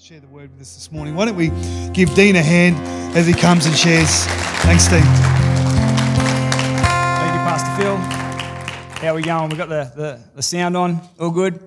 share 0.00 0.20
the 0.20 0.28
word 0.28 0.48
with 0.52 0.60
us 0.60 0.76
this 0.76 0.92
morning. 0.92 1.16
Why 1.16 1.24
don't 1.24 1.34
we 1.34 1.48
give 1.92 2.14
Dean 2.14 2.36
a 2.36 2.42
hand 2.42 2.76
as 3.16 3.26
he 3.26 3.32
comes 3.32 3.66
and 3.66 3.76
shares? 3.76 4.26
Thanks, 4.62 4.86
Dean. 4.86 5.02
Thank 5.02 5.08
you, 7.34 7.40
Pastor 7.42 7.82
Phil. 7.82 7.96
How 7.96 9.08
are 9.08 9.14
we 9.16 9.22
going? 9.22 9.50
We 9.50 9.56
got 9.56 9.68
the, 9.68 9.90
the, 9.96 10.20
the 10.36 10.42
sound 10.42 10.76
on. 10.76 11.00
All 11.18 11.32
good. 11.32 11.58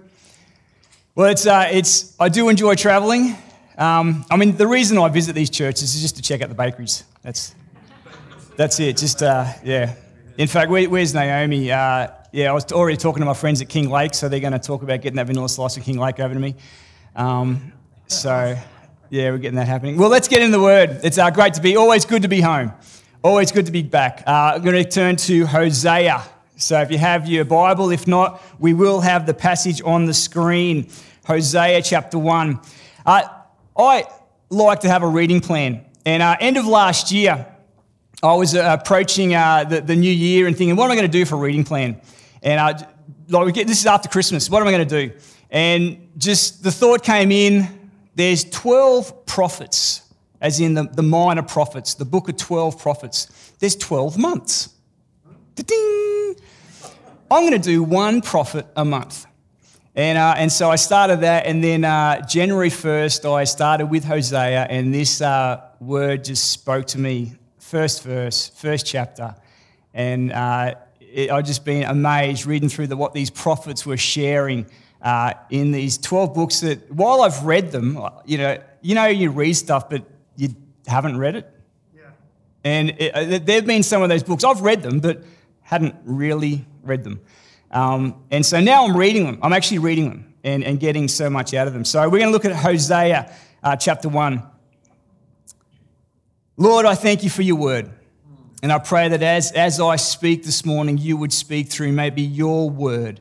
Well, 1.14 1.30
it's 1.30 1.46
uh, 1.46 1.68
it's. 1.74 2.16
I 2.22 2.30
do 2.30 2.48
enjoy 2.48 2.76
travelling. 2.76 3.36
Um, 3.78 4.24
I 4.32 4.38
mean, 4.38 4.56
the 4.56 4.68
reason 4.68 4.98
I 4.98 5.10
visit 5.10 5.36
these 5.36 5.50
churches 5.50 5.94
is 5.94 6.02
just 6.02 6.16
to 6.16 6.22
check 6.22 6.42
out 6.42 6.48
the 6.48 6.56
bakeries. 6.56 7.04
That's 7.24 7.54
that's 8.56 8.80
it. 8.80 8.96
Just 8.96 9.22
uh, 9.22 9.46
yeah. 9.62 9.94
In 10.38 10.48
fact, 10.48 10.72
where, 10.72 10.90
where's 10.90 11.14
Naomi? 11.14 11.70
Uh, 11.70 12.08
yeah, 12.32 12.50
I 12.50 12.54
was 12.54 12.72
already 12.72 12.96
talking 12.96 13.20
to 13.20 13.26
my 13.26 13.34
friends 13.34 13.62
at 13.62 13.68
Kinglake, 13.68 14.16
so 14.16 14.30
they're 14.30 14.40
going 14.40 14.54
to 14.54 14.60
talk 14.60 14.84
about 14.84 15.02
getting 15.02 15.18
that 15.18 15.28
vanilla 15.28 15.50
slice 15.50 15.76
of 15.76 15.84
Kinglake 15.84 16.22
over 16.22 16.34
to 16.34 16.40
me. 16.40 16.56
Um, 17.14 17.74
so, 18.12 18.58
yeah, 19.10 19.32
we're 19.32 19.38
getting 19.38 19.56
that 19.56 19.68
happening. 19.68 19.98
Well, 19.98 20.10
let's 20.10 20.28
get 20.28 20.42
in 20.42 20.52
the 20.52 20.60
word. 20.60 21.00
It's 21.04 21.18
uh, 21.18 21.30
great 21.30 21.54
to 21.56 21.62
be, 21.62 21.78
always 21.78 22.06
good 22.06 22.24
to 22.24 22.28
be 22.28 22.42
home. 22.42 22.74
Always 23.24 23.52
good 23.52 23.66
to 23.68 23.72
be 23.72 23.84
back. 23.84 24.24
Uh, 24.28 24.54
I'm 24.56 24.62
going 24.62 24.84
to 24.84 24.90
turn 24.90 25.16
to 25.18 25.46
Hosea. 25.46 26.24
So, 26.58 26.80
if 26.82 26.92
you 26.92 26.98
have 26.98 27.28
your 27.28 27.46
Bible, 27.46 27.90
if 27.90 28.08
not, 28.08 28.42
we 28.60 28.74
will 28.74 29.00
have 29.00 29.26
the 29.26 29.34
passage 29.34 29.82
on 29.84 30.06
the 30.06 30.14
screen. 30.14 30.90
Hosea 31.26 31.82
chapter 31.82 32.20
1. 32.20 32.60
Uh, 33.06 33.24
I 33.78 34.06
like 34.50 34.82
to 34.82 34.90
have 34.90 35.04
a 35.04 35.08
reading 35.08 35.40
plan. 35.40 35.86
And 36.06 36.22
uh, 36.22 36.36
end 36.40 36.58
of 36.58 36.66
last 36.68 37.12
year, 37.12 37.46
I 38.22 38.34
was 38.36 38.56
uh, 38.56 38.78
approaching 38.80 39.34
uh, 39.34 39.64
the, 39.64 39.82
the 39.82 39.96
new 39.96 40.12
year 40.12 40.48
and 40.48 40.58
thinking, 40.58 40.76
what 40.76 40.86
am 40.86 40.92
I 40.92 40.96
going 40.96 41.10
to 41.10 41.18
do 41.18 41.26
for 41.26 41.36
a 41.36 41.40
reading 41.40 41.64
plan? 41.64 42.02
And 42.44 42.60
uh, 42.60 42.86
like 43.30 43.54
get, 43.54 43.68
this 43.68 43.80
is 43.80 43.86
after 43.86 44.10
Christmas. 44.10 44.50
What 44.50 44.62
am 44.62 44.68
I 44.68 44.72
going 44.72 44.88
to 44.88 45.08
do? 45.08 45.16
And 45.50 46.10
just 46.18 46.64
the 46.64 46.72
thought 46.72 47.04
came 47.04 47.32
in 47.32 47.81
there's 48.16 48.44
12 48.44 49.26
prophets, 49.26 50.02
as 50.42 50.60
in 50.60 50.74
the, 50.74 50.84
the 50.84 51.04
minor 51.04 51.44
prophets, 51.44 51.94
the 51.94 52.06
book 52.06 52.30
of 52.30 52.38
12 52.38 52.80
prophets. 52.80 53.54
There's 53.60 53.76
12 53.76 54.18
months. 54.18 54.70
Da-ding! 55.56 56.36
I'm 57.30 57.44
going 57.44 57.54
to 57.54 57.60
do 57.60 57.84
one 57.84 58.22
prophet 58.22 58.66
a 58.76 58.84
month. 58.84 59.26
And, 59.96 60.18
uh, 60.18 60.36
and 60.38 60.52
so 60.52 60.70
I 60.70 60.78
started 60.78 61.22
that, 61.22 61.46
and 61.46 61.64
then 61.64 61.84
uh, 61.84 62.26
January 62.26 62.70
1st, 62.70 63.30
I 63.34 63.44
started 63.44 63.88
with 63.88 64.06
Hosea, 64.06 64.68
and 64.70 64.94
this 64.94 65.22
uh, 65.22 65.62
word 65.80 66.24
just 66.24 66.52
spoke 66.52 66.88
to 66.88 67.00
me. 67.00 67.34
First 67.60 68.04
verse, 68.04 68.50
first 68.50 68.86
chapter. 68.86 69.36
And 69.94 70.32
uh, 70.32 70.76
it, 71.00 71.30
I've 71.30 71.46
just 71.46 71.66
been 71.66 71.84
amazed 71.84 72.46
reading 72.46 72.70
through 72.70 72.88
the, 72.88 72.98
what 72.98 73.14
these 73.14 73.30
prophets 73.30 73.86
were 73.86 73.98
sharing 73.98 74.66
uh, 75.02 75.34
in 75.50 75.72
these 75.72 75.98
12 75.98 76.34
books 76.34 76.60
that, 76.60 76.92
while 76.92 77.22
I've 77.22 77.44
read 77.44 77.72
them, 77.72 78.00
you 78.26 78.38
know, 78.38 78.58
you 78.82 78.96
know, 78.96 79.08
you 79.08 79.32
read 79.32 79.54
stuff, 79.54 79.90
but 79.90 80.04
you 80.36 80.50
haven't 80.88 81.18
read 81.18 81.36
it. 81.36 81.52
Yeah. 81.96 82.02
And 82.64 82.90
it, 82.92 83.14
uh, 83.14 83.40
there 83.40 83.56
have 83.56 83.66
been 83.66 83.84
some 83.84 84.02
of 84.02 84.10
those 84.10 84.24
books, 84.24 84.44
I've 84.44 84.62
read 84.62 84.84
them, 84.84 85.00
but 85.00 85.24
hadn't 85.62 85.96
really 86.04 86.66
read 86.84 87.04
them. 87.04 87.22
Um, 87.72 88.24
and 88.30 88.46
so 88.46 88.60
now 88.60 88.86
I'm 88.86 88.96
reading 88.96 89.26
them. 89.26 89.40
I'm 89.42 89.54
actually 89.54 89.80
reading 89.80 90.10
them 90.10 90.34
and, 90.44 90.64
and 90.64 90.80
getting 90.80 91.08
so 91.08 91.30
much 91.30 91.54
out 91.54 91.68
of 91.68 91.74
them. 91.74 91.86
So 91.86 92.02
we're 92.04 92.20
going 92.20 92.26
to 92.26 92.32
look 92.32 92.46
at 92.46 92.56
Hosea 92.56 93.34
uh, 93.64 93.76
chapter 93.76 94.10
1. 94.10 94.44
Lord, 96.58 96.86
I 96.86 96.96
thank 96.96 97.24
you 97.24 97.30
for 97.30 97.42
your 97.42 97.56
word. 97.56 97.90
And 98.62 98.72
I 98.72 98.78
pray 98.78 99.08
that 99.10 99.24
as, 99.24 99.52
as 99.54 99.80
I 99.80 99.96
speak 99.96 100.44
this 100.44 100.64
morning, 100.64 101.00
you 101.00 101.18
would 101.18 101.34
speak 101.34 101.70
through 101.70 101.94
maybe 101.94 102.22
your 102.22 102.70
word 102.70 103.20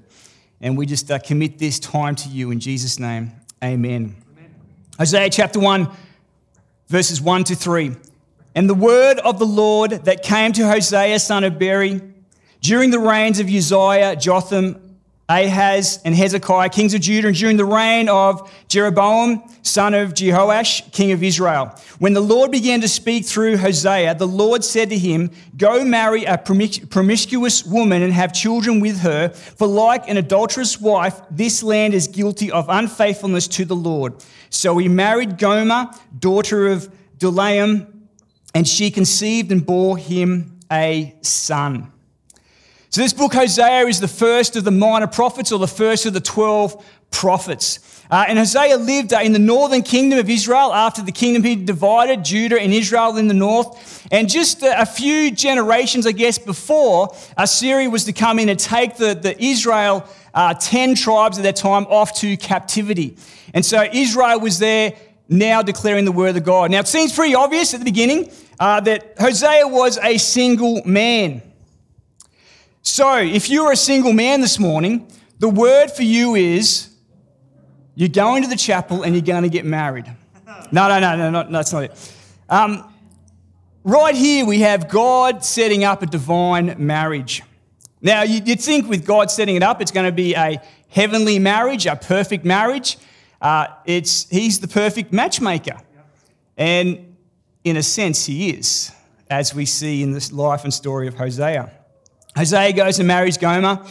and 0.61 0.77
we 0.77 0.86
just 0.86 1.11
uh, 1.11 1.19
commit 1.19 1.58
this 1.58 1.78
time 1.78 2.14
to 2.16 2.28
you 2.28 2.50
in 2.50 2.61
Jesus' 2.61 2.98
name. 2.98 3.33
Amen. 3.62 4.16
Amen. 4.36 4.55
Hosea 4.98 5.30
chapter 5.30 5.58
1, 5.58 5.89
verses 6.89 7.20
1 7.20 7.44
to 7.44 7.55
3. 7.55 7.97
And 8.55 8.69
the 8.69 8.75
word 8.75 9.19
of 9.20 9.39
the 9.39 9.47
Lord 9.47 9.91
that 10.05 10.22
came 10.22 10.52
to 10.52 10.67
Hosea, 10.67 11.19
son 11.19 11.44
of 11.44 11.58
Beeri, 11.58 12.00
during 12.61 12.90
the 12.90 12.98
reigns 12.98 13.40
of 13.40 13.48
Uzziah, 13.48 14.17
Jotham, 14.17 14.89
Ahaz 15.30 16.01
and 16.05 16.13
Hezekiah, 16.13 16.70
kings 16.70 16.92
of 16.92 17.02
Judah, 17.02 17.29
and 17.29 17.36
during 17.36 17.57
the 17.57 17.64
reign 17.64 18.08
of 18.08 18.52
Jeroboam, 18.67 19.45
son 19.63 19.95
of 19.95 20.13
Jehoash, 20.13 20.91
king 20.91 21.13
of 21.13 21.23
Israel. 21.23 21.73
When 22.01 22.14
the 22.14 22.20
Lord 22.20 22.51
began 22.51 22.80
to 22.80 22.89
speak 22.89 23.24
through 23.24 23.58
Hosea, 23.58 24.17
the 24.17 24.27
Lord 24.27 24.64
said 24.64 24.90
to 24.90 24.98
him, 24.98 25.30
Go 25.57 25.85
marry 25.85 26.24
a 26.24 26.36
promiscuous 26.36 27.64
woman 27.64 28.02
and 28.02 28.13
have 28.13 28.33
children 28.33 28.80
with 28.80 28.98
her, 29.01 29.29
for 29.29 29.69
like 29.69 30.08
an 30.08 30.17
adulterous 30.17 30.80
wife, 30.80 31.20
this 31.30 31.63
land 31.63 31.95
is 31.95 32.08
guilty 32.08 32.51
of 32.51 32.67
unfaithfulness 32.69 33.46
to 33.48 33.64
the 33.64 33.77
Lord. 33.77 34.14
So 34.48 34.79
he 34.79 34.89
married 34.89 35.39
Gomer, 35.39 35.90
daughter 36.19 36.67
of 36.67 36.92
Diblaim, 37.19 38.08
and 38.52 38.67
she 38.67 38.90
conceived 38.90 39.52
and 39.52 39.64
bore 39.64 39.96
him 39.96 40.58
a 40.73 41.14
son. 41.23 41.92
So, 42.92 43.02
this 43.02 43.12
book, 43.12 43.33
Hosea, 43.34 43.86
is 43.86 44.01
the 44.01 44.08
first 44.08 44.56
of 44.56 44.64
the 44.64 44.73
minor 44.73 45.06
prophets 45.06 45.52
or 45.52 45.61
the 45.61 45.68
first 45.68 46.06
of 46.06 46.12
the 46.12 46.20
12 46.20 46.84
prophets. 47.12 48.02
Uh, 48.11 48.24
and 48.27 48.36
Hosea 48.36 48.78
lived 48.78 49.12
uh, 49.12 49.20
in 49.20 49.33
the 49.33 49.39
northern 49.39 49.83
kingdom 49.83 50.18
of 50.18 50.28
Israel 50.28 50.74
after 50.74 51.01
the 51.01 51.12
kingdom 51.12 51.45
had 51.45 51.67
divided, 51.67 52.24
Judah 52.24 52.61
and 52.61 52.74
Israel 52.74 53.17
in 53.17 53.28
the 53.28 53.34
north. 53.34 54.08
And 54.11 54.28
just 54.28 54.64
a, 54.64 54.80
a 54.80 54.86
few 54.86 55.30
generations, 55.30 56.05
I 56.05 56.11
guess, 56.11 56.36
before, 56.36 57.14
Assyria 57.36 57.89
was 57.89 58.06
to 58.06 58.12
come 58.12 58.40
in 58.40 58.48
and 58.48 58.58
take 58.58 58.96
the, 58.96 59.14
the 59.14 59.40
Israel, 59.40 60.05
uh, 60.34 60.55
10 60.55 60.96
tribes 60.96 61.39
at 61.39 61.45
that 61.45 61.55
time, 61.55 61.86
off 61.86 62.18
to 62.22 62.36
captivity. 62.39 63.17
And 63.55 63.64
so 63.64 63.84
Israel 63.92 64.40
was 64.40 64.58
there 64.58 64.95
now 65.28 65.62
declaring 65.62 66.07
the 66.07 66.12
word 66.12 66.36
of 66.36 66.42
God. 66.42 66.72
Now, 66.72 66.80
it 66.80 66.89
seems 66.89 67.12
pretty 67.12 67.36
obvious 67.36 67.72
at 67.72 67.78
the 67.78 67.84
beginning 67.84 68.33
uh, 68.58 68.80
that 68.80 69.14
Hosea 69.17 69.68
was 69.68 69.96
a 70.02 70.18
single 70.18 70.83
man. 70.84 71.42
So, 72.83 73.18
if 73.18 73.51
you're 73.51 73.73
a 73.73 73.77
single 73.77 74.13
man 74.13 74.41
this 74.41 74.58
morning, 74.58 75.07
the 75.39 75.48
word 75.48 75.91
for 75.91 76.02
you 76.02 76.35
is 76.35 76.89
you're 77.95 78.08
going 78.08 78.42
to 78.42 78.48
the 78.48 78.57
chapel 78.57 79.02
and 79.02 79.14
you're 79.14 79.23
going 79.23 79.42
to 79.42 79.48
get 79.48 79.64
married. 79.64 80.07
No, 80.73 80.89
no, 80.89 81.01
no, 81.01 81.17
no, 81.17 81.30
no 81.30 81.51
that's 81.51 81.73
not 81.73 81.85
it. 81.85 82.14
Um, 82.48 82.92
right 83.83 84.14
here, 84.14 84.45
we 84.45 84.61
have 84.61 84.89
God 84.89 85.45
setting 85.45 85.83
up 85.83 86.02
a 86.02 86.07
divine 86.07 86.74
marriage. 86.79 87.42
Now, 88.01 88.23
you'd 88.23 88.61
think 88.61 88.89
with 88.89 89.05
God 89.05 89.30
setting 89.30 89.57
it 89.57 89.63
up, 89.63 89.80
it's 89.80 89.90
going 89.90 90.07
to 90.07 90.13
be 90.13 90.35
a 90.35 90.61
heavenly 90.89 91.39
marriage, 91.39 91.86
a 91.86 91.96
perfect 91.96 92.45
marriage. 92.45 92.98
Uh, 93.40 93.67
it's, 93.85 94.29
he's 94.29 94.61
the 94.61 94.69
perfect 94.69 95.13
matchmaker. 95.13 95.80
And 96.57 97.17
in 97.64 97.77
a 97.77 97.83
sense, 97.83 98.27
he 98.27 98.51
is, 98.51 98.92
as 99.29 99.55
we 99.55 99.67
see 99.67 100.02
in 100.02 100.13
this 100.13 100.30
life 100.30 100.63
and 100.64 100.73
story 100.73 101.08
of 101.08 101.14
Hosea. 101.14 101.70
Hosea 102.36 102.73
goes 102.73 102.98
and 102.98 103.08
marries 103.08 103.39
Gomer. 103.39 103.85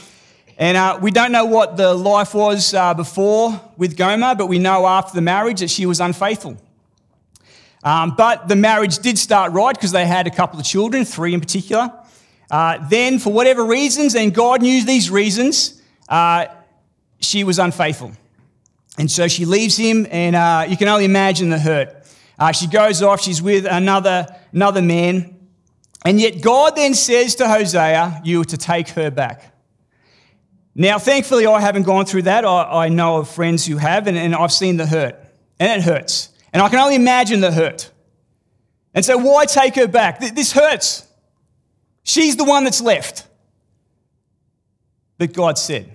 And 0.57 0.75
uh, 0.75 0.99
we 1.01 1.11
don't 1.11 1.31
know 1.31 1.45
what 1.45 1.77
the 1.77 1.93
life 1.93 2.33
was 2.33 2.73
uh, 2.73 2.93
before 2.93 3.59
with 3.77 3.95
Gomer, 3.95 4.35
but 4.35 4.47
we 4.47 4.59
know 4.59 4.85
after 4.85 5.15
the 5.15 5.21
marriage 5.21 5.61
that 5.61 5.69
she 5.69 5.85
was 5.85 5.99
unfaithful. 5.99 6.57
Um, 7.83 8.15
but 8.17 8.49
the 8.49 8.57
marriage 8.57 8.99
did 8.99 9.17
start 9.17 9.53
right 9.53 9.73
because 9.73 9.91
they 9.91 10.05
had 10.05 10.27
a 10.27 10.31
couple 10.31 10.59
of 10.59 10.65
children, 10.65 11.05
three 11.05 11.33
in 11.33 11.39
particular. 11.39 11.93
Uh, 12.51 12.85
then, 12.89 13.19
for 13.19 13.31
whatever 13.31 13.63
reasons, 13.63 14.15
and 14.15 14.33
God 14.33 14.61
knew 14.61 14.83
these 14.83 15.09
reasons, 15.09 15.81
uh, 16.09 16.47
she 17.19 17.43
was 17.43 17.59
unfaithful. 17.59 18.11
And 18.97 19.09
so 19.09 19.29
she 19.29 19.45
leaves 19.45 19.77
him, 19.77 20.07
and 20.11 20.35
uh, 20.35 20.65
you 20.67 20.75
can 20.75 20.89
only 20.89 21.05
imagine 21.05 21.49
the 21.49 21.59
hurt. 21.59 22.05
Uh, 22.37 22.51
she 22.51 22.67
goes 22.67 23.01
off, 23.01 23.21
she's 23.21 23.41
with 23.41 23.65
another, 23.65 24.27
another 24.51 24.81
man. 24.81 25.38
And 26.05 26.19
yet 26.19 26.41
God 26.41 26.75
then 26.75 26.93
says 26.93 27.35
to 27.35 27.47
Hosea, 27.47 28.21
You 28.23 28.41
are 28.41 28.45
to 28.45 28.57
take 28.57 28.89
her 28.89 29.11
back. 29.11 29.53
Now, 30.75 30.97
thankfully, 30.97 31.45
I 31.45 31.59
haven't 31.59 31.83
gone 31.83 32.05
through 32.05 32.21
that. 32.23 32.45
I, 32.45 32.85
I 32.85 32.89
know 32.89 33.17
of 33.17 33.29
friends 33.29 33.65
who 33.65 33.77
have, 33.77 34.07
and, 34.07 34.17
and 34.17 34.33
I've 34.33 34.53
seen 34.53 34.77
the 34.77 34.85
hurt. 34.85 35.15
And 35.59 35.81
it 35.81 35.83
hurts. 35.83 36.29
And 36.53 36.61
I 36.61 36.69
can 36.69 36.79
only 36.79 36.95
imagine 36.95 37.41
the 37.41 37.51
hurt. 37.51 37.91
And 38.93 39.03
so, 39.03 39.17
why 39.17 39.45
take 39.45 39.75
her 39.75 39.87
back? 39.87 40.19
This 40.19 40.51
hurts. 40.51 41.05
She's 42.03 42.37
the 42.37 42.45
one 42.45 42.63
that's 42.63 42.81
left. 42.81 43.27
But 45.17 45.33
God 45.33 45.57
said. 45.57 45.93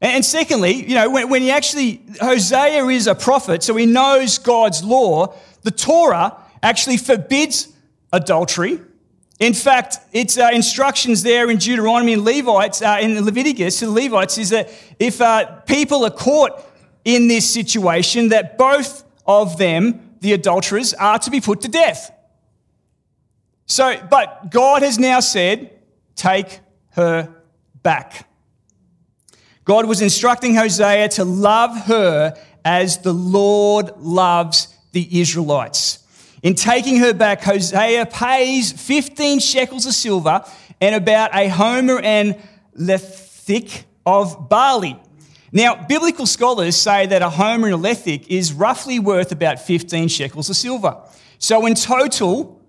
And 0.00 0.22
secondly, 0.22 0.74
you 0.74 0.94
know, 0.94 1.08
when, 1.08 1.30
when 1.30 1.40
he 1.40 1.50
actually, 1.50 2.02
Hosea 2.20 2.84
is 2.84 3.06
a 3.06 3.14
prophet, 3.14 3.62
so 3.62 3.74
he 3.74 3.86
knows 3.86 4.36
God's 4.36 4.84
law, 4.84 5.34
the 5.62 5.70
Torah 5.70 6.36
actually 6.62 6.98
forbids 6.98 7.73
adultery. 8.14 8.80
In 9.40 9.52
fact, 9.52 9.98
it's 10.12 10.38
uh, 10.38 10.50
instructions 10.52 11.22
there 11.22 11.50
in 11.50 11.58
Deuteronomy 11.58 12.12
and 12.12 12.24
Levites, 12.24 12.80
uh, 12.80 12.98
in 13.00 13.22
Leviticus 13.24 13.80
to 13.80 13.86
the 13.86 13.90
Levites, 13.90 14.38
is 14.38 14.50
that 14.50 14.70
if 14.98 15.20
uh, 15.20 15.44
people 15.66 16.04
are 16.04 16.10
caught 16.10 16.64
in 17.04 17.28
this 17.28 17.48
situation, 17.50 18.28
that 18.28 18.56
both 18.56 19.04
of 19.26 19.58
them, 19.58 20.16
the 20.20 20.32
adulterers, 20.32 20.94
are 20.94 21.18
to 21.18 21.30
be 21.30 21.40
put 21.40 21.60
to 21.62 21.68
death. 21.68 22.12
So, 23.66 23.96
but 24.08 24.50
God 24.50 24.82
has 24.82 24.98
now 24.98 25.20
said, 25.20 25.70
take 26.14 26.60
her 26.90 27.34
back. 27.82 28.28
God 29.64 29.86
was 29.86 30.00
instructing 30.00 30.54
Hosea 30.54 31.08
to 31.08 31.24
love 31.24 31.76
her 31.86 32.36
as 32.64 32.98
the 32.98 33.12
Lord 33.12 33.90
loves 33.98 34.68
the 34.92 35.20
Israelites. 35.20 36.03
In 36.44 36.54
taking 36.54 36.98
her 36.98 37.14
back, 37.14 37.42
Hosea 37.42 38.04
pays 38.04 38.70
15 38.70 39.40
shekels 39.40 39.86
of 39.86 39.94
silver 39.94 40.44
and 40.78 40.94
about 40.94 41.34
a 41.34 41.48
homer 41.48 41.98
and 41.98 42.36
lethek 42.78 43.84
of 44.04 44.50
barley. 44.50 45.00
Now, 45.52 45.86
biblical 45.86 46.26
scholars 46.26 46.76
say 46.76 47.06
that 47.06 47.22
a 47.22 47.30
homer 47.30 47.68
and 47.68 47.76
a 47.76 47.78
lethek 47.78 48.26
is 48.28 48.52
roughly 48.52 48.98
worth 48.98 49.32
about 49.32 49.58
15 49.58 50.08
shekels 50.08 50.50
of 50.50 50.56
silver. 50.56 51.00
So 51.38 51.64
in 51.64 51.74
total, 51.74 52.60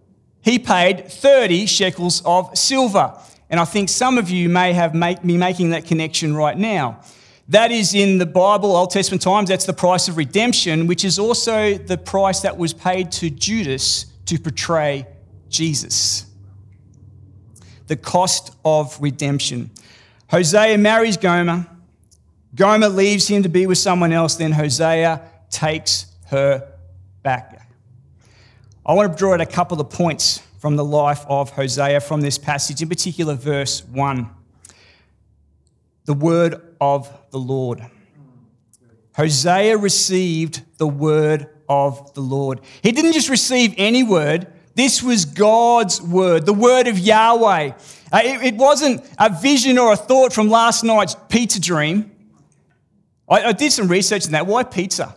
he 0.42 0.58
paid 0.58 1.12
30 1.12 1.66
shekels 1.66 2.22
of 2.24 2.58
silver. 2.58 3.14
And 3.50 3.60
I 3.60 3.66
think 3.66 3.90
some 3.90 4.18
of 4.18 4.30
you 4.30 4.48
may 4.48 4.72
have 4.72 4.96
make, 4.96 5.26
me 5.26 5.36
making 5.36 5.72
that 5.72 5.84
connection 5.84 6.34
right 6.34 6.58
now. 6.58 7.02
That 7.50 7.72
is 7.72 7.94
in 7.94 8.18
the 8.18 8.26
Bible, 8.26 8.76
Old 8.76 8.90
Testament 8.90 9.22
times, 9.22 9.50
that's 9.50 9.66
the 9.66 9.74
price 9.74 10.08
of 10.08 10.18
redemption, 10.18 10.88
which 10.88 11.06
is 11.06 11.20
also 11.20 11.78
the 11.78 11.98
price 11.98 12.40
that 12.42 12.58
was 12.58 12.74
paid 12.74 13.12
to 13.14 13.30
Judas 13.30 14.08
to 14.26 14.40
portray 14.40 15.06
Jesus. 15.50 16.26
The 17.86 17.96
cost 17.96 18.56
of 18.66 19.00
redemption. 19.00 19.70
Hosea 20.32 20.80
marries 20.80 21.18
Gomer. 21.18 21.68
Gomer 22.56 22.90
leaves 22.90 23.28
him 23.28 23.44
to 23.44 23.50
be 23.50 23.68
with 23.68 23.78
someone 23.78 24.12
else. 24.12 24.36
Then 24.36 24.52
Hosea 24.52 25.22
takes 25.52 26.08
her 26.28 26.68
back. 27.22 27.68
I 28.84 28.94
want 28.94 29.12
to 29.12 29.18
draw 29.18 29.36
out 29.36 29.42
a 29.42 29.46
couple 29.46 29.80
of 29.80 29.90
points 29.92 30.42
from 30.60 30.78
the 30.78 30.86
life 30.86 31.24
of 31.28 31.52
Hosea 31.52 32.02
from 32.02 32.22
this 32.22 32.40
passage, 32.40 32.82
in 32.82 32.90
particular, 32.90 33.36
verse 33.36 33.84
1. 33.86 34.30
The 36.06 36.14
word 36.14 36.75
of 36.80 37.12
the 37.32 37.40
Lord. 37.40 37.86
Hosea 39.16 39.78
received 39.78 40.62
the 40.78 40.88
word 40.88 41.50
of 41.70 42.14
the 42.14 42.22
Lord. 42.22 42.62
He 42.84 42.92
didn't 42.92 43.14
just 43.14 43.30
receive 43.30 43.74
any 43.78 44.04
word, 44.04 44.48
this 44.76 45.02
was 45.02 45.24
God's 45.24 46.02
word, 46.02 46.46
the 46.46 46.54
word 46.54 46.88
of 46.88 47.00
Yahweh. 47.00 47.72
Uh, 48.12 48.22
it, 48.24 48.44
it, 48.44 48.56
wasn't 48.56 49.04
a 49.18 49.30
vision 49.30 49.78
or 49.78 49.94
a 49.94 49.96
thought 49.96 50.34
from 50.34 50.50
last 50.50 50.84
night's 50.84 51.16
pizza 51.30 51.62
dream. 51.62 52.12
I, 53.28 53.54
did 53.54 53.72
some 53.72 53.88
research 53.88 54.26
on 54.26 54.34
that. 54.34 54.46
Why 54.46 54.64
pizza? 54.64 55.16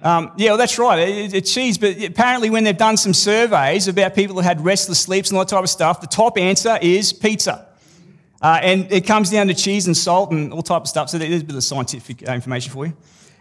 Um, 0.00 0.30
yeah, 0.36 0.50
well, 0.50 0.58
that's 0.58 0.78
right. 0.78 1.08
It, 1.08 1.34
it's 1.34 1.52
cheese, 1.52 1.76
but 1.76 2.02
apparently, 2.02 2.48
when 2.48 2.62
they've 2.62 2.76
done 2.76 2.96
some 2.96 3.12
surveys 3.12 3.88
about 3.88 4.14
people 4.14 4.36
who 4.36 4.42
had 4.42 4.60
restless 4.64 5.00
sleeps 5.00 5.30
and 5.30 5.36
all 5.36 5.44
that 5.44 5.50
type 5.50 5.64
of 5.64 5.68
stuff, 5.68 6.00
the 6.00 6.06
top 6.06 6.38
answer 6.38 6.78
is 6.80 7.12
pizza. 7.12 7.65
Uh, 8.46 8.60
and 8.62 8.92
it 8.92 9.04
comes 9.04 9.28
down 9.28 9.48
to 9.48 9.54
cheese 9.54 9.88
and 9.88 9.96
salt 9.96 10.30
and 10.30 10.52
all 10.52 10.62
type 10.62 10.82
of 10.82 10.88
stuff. 10.88 11.10
So 11.10 11.18
there's 11.18 11.42
a 11.42 11.44
bit 11.44 11.56
of 11.56 11.64
scientific 11.64 12.28
uh, 12.28 12.32
information 12.32 12.72
for 12.72 12.86
you. 12.86 12.96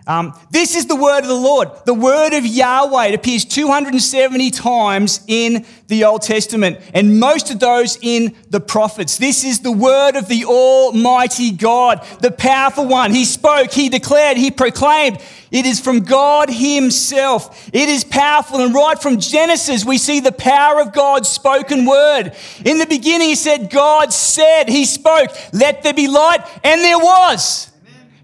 Um, 0.07 0.39
this 0.51 0.75
is 0.75 0.85
the 0.85 0.95
word 0.95 1.19
of 1.19 1.27
the 1.27 1.33
Lord. 1.33 1.69
The 1.85 1.93
word 1.93 2.33
of 2.33 2.45
Yahweh. 2.45 3.07
It 3.07 3.15
appears 3.15 3.43
270 3.43 4.51
times 4.51 5.21
in 5.27 5.65
the 5.87 6.03
Old 6.03 6.21
Testament, 6.21 6.79
and 6.93 7.19
most 7.19 7.51
of 7.51 7.59
those 7.59 7.97
in 8.01 8.35
the 8.49 8.59
prophets. 8.59 9.17
This 9.17 9.43
is 9.43 9.59
the 9.59 9.71
word 9.71 10.15
of 10.15 10.27
the 10.27 10.45
Almighty 10.45 11.51
God, 11.51 12.05
the 12.21 12.31
powerful 12.31 12.87
one. 12.87 13.11
He 13.11 13.25
spoke, 13.25 13.71
he 13.71 13.89
declared, 13.89 14.37
he 14.37 14.51
proclaimed. 14.51 15.19
It 15.51 15.65
is 15.65 15.79
from 15.79 16.01
God 16.01 16.49
Himself. 16.49 17.69
It 17.71 17.87
is 17.87 18.03
powerful. 18.03 18.59
And 18.59 18.73
right 18.73 19.01
from 19.01 19.19
Genesis, 19.19 19.85
we 19.85 19.97
see 19.97 20.19
the 20.19 20.33
power 20.33 20.81
of 20.81 20.91
God's 20.91 21.29
spoken 21.29 21.85
word. 21.85 22.33
In 22.65 22.77
the 22.77 22.85
beginning, 22.85 23.29
He 23.29 23.35
said, 23.35 23.69
God 23.69 24.11
said, 24.11 24.67
He 24.67 24.83
spoke, 24.85 25.29
let 25.53 25.81
there 25.81 25.93
be 25.93 26.07
light, 26.09 26.41
and 26.63 26.81
there 26.81 26.97
was. 26.97 27.71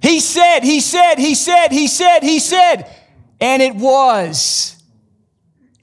He 0.02 0.20
said, 0.20 0.62
He 0.62 0.80
said, 0.80 1.16
He 1.16 1.36
said, 1.36 1.72
He 1.72 1.88
said, 1.88 2.24
He 2.24 2.40
said, 2.40 2.90
and 3.40 3.62
it 3.62 3.76
was. 3.76 4.78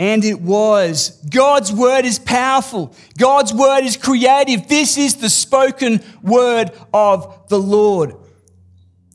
And 0.01 0.25
it 0.25 0.41
was. 0.41 1.11
God's 1.29 1.73
word 1.73 2.05
is 2.05 2.21
powerful. 2.21 2.95
God's 3.19 3.53
word 3.53 3.83
is 3.83 3.97
creative. 3.97 4.69
This 4.69 4.97
is 4.97 5.17
the 5.17 5.29
spoken 5.29 6.01
word 6.23 6.71
of 6.95 7.49
the 7.49 7.59
Lord. 7.59 8.15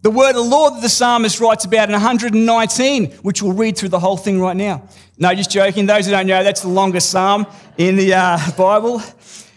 The 0.01 0.11
word 0.11 0.31
of 0.31 0.35
the 0.35 0.41
Lord 0.41 0.73
that 0.73 0.81
the 0.81 0.89
psalmist 0.89 1.39
writes 1.39 1.63
about 1.63 1.87
in 1.87 1.93
119, 1.93 3.11
which 3.21 3.41
we'll 3.41 3.53
read 3.53 3.77
through 3.77 3.89
the 3.89 3.99
whole 3.99 4.17
thing 4.17 4.41
right 4.41 4.57
now. 4.57 4.89
No, 5.17 5.33
just 5.33 5.51
joking. 5.51 5.85
Those 5.85 6.05
who 6.05 6.11
don't 6.11 6.27
know, 6.27 6.43
that's 6.43 6.61
the 6.61 6.67
longest 6.67 7.09
psalm 7.09 7.47
in 7.77 7.95
the 7.95 8.13
uh, 8.13 8.37
Bible 8.57 9.01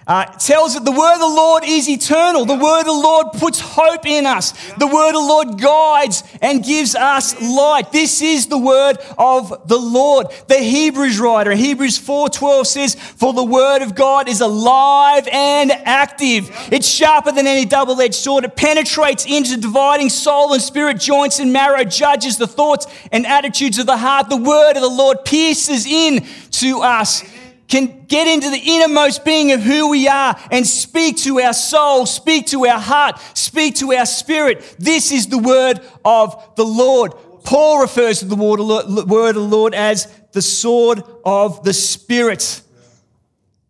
uh, 0.06 0.24
tells 0.24 0.74
that 0.74 0.84
the 0.84 0.92
word 0.92 1.14
of 1.14 1.20
the 1.20 1.26
Lord 1.26 1.64
is 1.66 1.88
eternal. 1.88 2.44
The 2.44 2.54
word 2.54 2.80
of 2.80 2.86
the 2.86 2.92
Lord 2.92 3.26
puts 3.32 3.58
hope 3.58 4.06
in 4.06 4.24
us. 4.24 4.52
The 4.74 4.86
word 4.86 5.08
of 5.08 5.14
the 5.14 5.18
Lord 5.18 5.60
guides 5.60 6.22
and 6.40 6.64
gives 6.64 6.94
us 6.94 7.40
light. 7.40 7.90
This 7.90 8.22
is 8.22 8.46
the 8.46 8.58
word 8.58 8.98
of 9.18 9.66
the 9.66 9.78
Lord. 9.78 10.28
The 10.46 10.58
Hebrews 10.58 11.18
writer, 11.18 11.52
Hebrews 11.52 11.98
4:12 11.98 12.68
says, 12.68 12.94
"For 12.94 13.32
the 13.32 13.42
word 13.42 13.82
of 13.82 13.96
God 13.96 14.28
is 14.28 14.40
alive 14.40 15.28
and 15.32 15.72
active. 15.72 16.50
It's 16.70 16.86
sharper 16.86 17.32
than 17.32 17.48
any 17.48 17.64
double-edged 17.64 18.14
sword. 18.14 18.44
It 18.44 18.54
penetrates 18.54 19.26
into 19.26 19.56
dividing 19.56 20.10
soul 20.10 20.52
and 20.52 20.62
spirit, 20.62 21.00
joints 21.00 21.40
and 21.40 21.52
marrow, 21.52 21.82
judges 21.82 22.36
the 22.36 22.46
thoughts 22.46 22.86
and 23.10 23.26
attitudes 23.26 23.78
of 23.80 23.86
the 23.86 23.96
heart. 23.96 24.28
The 24.28 24.36
word 24.36 24.76
of 24.76 24.82
the 24.82 24.88
Lord 24.88 25.24
pierces 25.24 25.84
in 25.84 26.24
to 26.52 26.82
us." 26.82 27.24
Can 27.68 28.04
get 28.06 28.26
into 28.28 28.50
the 28.50 28.62
innermost 28.64 29.24
being 29.24 29.52
of 29.52 29.60
who 29.60 29.90
we 29.90 30.08
are 30.08 30.38
and 30.50 30.66
speak 30.66 31.18
to 31.18 31.40
our 31.40 31.52
soul, 31.52 32.06
speak 32.06 32.46
to 32.46 32.66
our 32.66 32.78
heart, 32.78 33.20
speak 33.34 33.76
to 33.76 33.92
our 33.92 34.06
spirit. 34.06 34.76
This 34.78 35.10
is 35.12 35.26
the 35.26 35.38
word 35.38 35.80
of 36.04 36.54
the 36.56 36.64
Lord. 36.64 37.12
Paul 37.44 37.80
refers 37.80 38.20
to 38.20 38.24
the 38.24 38.36
word 38.36 38.60
of 38.60 39.34
the 39.34 39.40
Lord 39.40 39.74
as 39.74 40.12
the 40.32 40.42
sword 40.42 41.02
of 41.24 41.62
the 41.64 41.72
Spirit, 41.72 42.60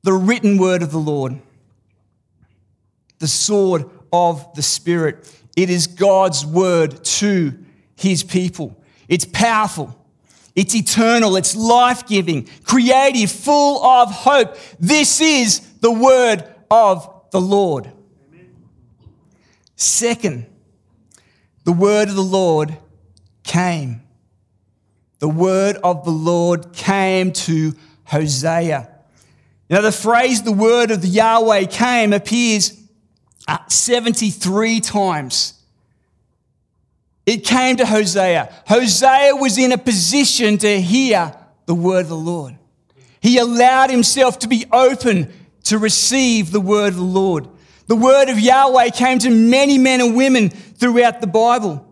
the 0.02 0.12
written 0.12 0.58
word 0.58 0.82
of 0.82 0.90
the 0.90 0.98
Lord, 0.98 1.40
the 3.18 3.28
sword 3.28 3.88
of 4.12 4.54
the 4.54 4.62
Spirit. 4.62 5.30
It 5.56 5.70
is 5.70 5.86
God's 5.86 6.44
word 6.44 7.04
to 7.04 7.56
his 7.96 8.22
people. 8.22 8.82
It's 9.08 9.24
powerful. 9.24 9.96
It's 10.56 10.74
eternal, 10.74 11.36
it's 11.36 11.54
life 11.54 12.06
giving, 12.06 12.48
creative, 12.64 13.30
full 13.30 13.84
of 13.84 14.10
hope. 14.10 14.56
This 14.80 15.20
is 15.20 15.60
the 15.80 15.92
word 15.92 16.44
of 16.70 17.08
the 17.30 17.40
Lord. 17.40 17.92
Second, 19.76 20.46
the 21.64 21.72
word 21.72 22.08
of 22.08 22.14
the 22.14 22.22
Lord 22.22 22.74
came. 23.44 24.00
The 25.18 25.28
word 25.28 25.76
of 25.84 26.06
the 26.06 26.10
Lord 26.10 26.72
came 26.72 27.32
to 27.32 27.74
Hosea. 28.04 28.88
Now, 29.68 29.82
the 29.82 29.92
phrase 29.92 30.42
the 30.42 30.52
word 30.52 30.90
of 30.90 31.02
the 31.02 31.08
Yahweh 31.08 31.64
came 31.66 32.14
appears 32.14 32.80
uh, 33.46 33.58
73 33.68 34.80
times 34.80 35.55
it 37.26 37.44
came 37.44 37.76
to 37.76 37.84
Hosea. 37.84 38.52
Hosea 38.68 39.34
was 39.34 39.58
in 39.58 39.72
a 39.72 39.78
position 39.78 40.58
to 40.58 40.80
hear 40.80 41.36
the 41.66 41.74
word 41.74 42.02
of 42.02 42.08
the 42.08 42.16
Lord. 42.16 42.56
He 43.20 43.38
allowed 43.38 43.90
himself 43.90 44.38
to 44.40 44.48
be 44.48 44.64
open 44.72 45.32
to 45.64 45.78
receive 45.78 46.52
the 46.52 46.60
word 46.60 46.88
of 46.88 46.96
the 46.96 47.02
Lord. 47.02 47.48
The 47.88 47.96
word 47.96 48.28
of 48.28 48.38
Yahweh 48.38 48.90
came 48.90 49.18
to 49.18 49.30
many 49.30 49.78
men 49.78 50.00
and 50.00 50.16
women 50.16 50.50
throughout 50.50 51.20
the 51.20 51.26
Bible. 51.26 51.82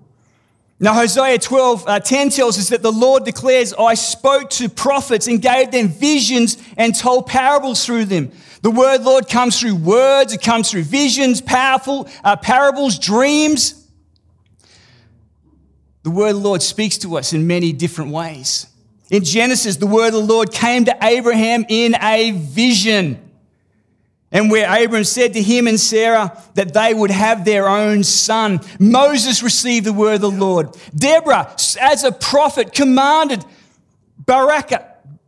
Now, 0.79 0.95
Hosea 0.95 1.39
12, 1.39 1.85
uh, 1.87 2.01
10 2.01 2.31
tells 2.31 2.59
us 2.59 2.69
that 2.69 2.83
the 2.83 2.93
Lord 2.93 3.25
declares, 3.25 3.73
I 3.75 3.95
spoke 3.95 4.51
to 4.51 4.69
prophets 4.69 5.27
and 5.27 5.41
gave 5.41 5.71
them 5.71 5.89
visions 5.89 6.59
and 6.77 6.95
told 6.95 7.27
parables 7.27 7.85
through 7.85 8.07
them. 8.07 8.33
The 8.63 8.71
word 8.71 9.03
Lord 9.03 9.29
comes 9.29 9.59
through 9.59 9.77
words, 9.77 10.33
it 10.33 10.43
comes 10.43 10.71
through 10.71 10.85
visions, 10.85 11.41
powerful 11.41 12.09
uh, 12.23 12.37
parables, 12.37 12.99
dreams. 12.99 13.84
The 16.05 16.11
word 16.11 16.31
of 16.31 16.37
the 16.37 16.43
Lord 16.43 16.63
speaks 16.63 16.99
to 16.99 17.17
us 17.17 17.33
in 17.33 17.47
many 17.47 17.73
different 17.73 18.13
ways. 18.13 18.67
In 19.11 19.25
Genesis, 19.25 19.77
the 19.77 19.87
word 19.87 20.09
of 20.09 20.13
the 20.13 20.19
Lord 20.21 20.53
came 20.53 20.85
to 20.85 20.97
Abraham 21.03 21.65
in 21.69 21.97
a 22.01 22.31
vision. 22.31 23.21
And 24.31 24.51
where 24.51 24.69
Abram 24.69 25.05
said 25.05 25.33
to 25.33 25.43
him 25.43 25.67
and 25.67 25.81
Sarah 25.81 26.43
that 26.55 26.75
they 26.75 26.93
would 26.93 27.11
have 27.11 27.47
their 27.47 27.69
own 27.69 28.05
son. 28.05 28.61
Moses 28.79 29.43
received 29.43 29.87
the 29.87 29.95
word 29.95 30.17
of 30.17 30.21
the 30.21 30.31
Lord. 30.31 30.77
Deborah, 30.95 31.51
as 31.81 32.05
a 32.05 32.13
prophet, 32.13 32.75
commanded 32.75 33.43
Barak, 34.19 34.73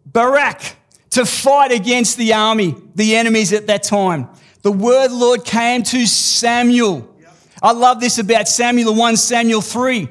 Barak 0.04 0.76
to 1.10 1.24
fight 1.24 1.72
against 1.72 2.18
the 2.18 2.34
army, 2.34 2.74
the 2.94 3.16
enemies 3.16 3.54
at 3.54 3.68
that 3.68 3.82
time. 3.82 4.28
The 4.60 4.72
word 4.72 5.06
of 5.06 5.12
the 5.12 5.16
Lord 5.16 5.44
came 5.44 5.82
to 5.84 6.06
Samuel. 6.06 7.16
I 7.62 7.72
love 7.72 7.98
this 7.98 8.18
about 8.18 8.46
Samuel 8.46 8.94
1 8.94 9.16
Samuel 9.16 9.62
3. 9.62 10.08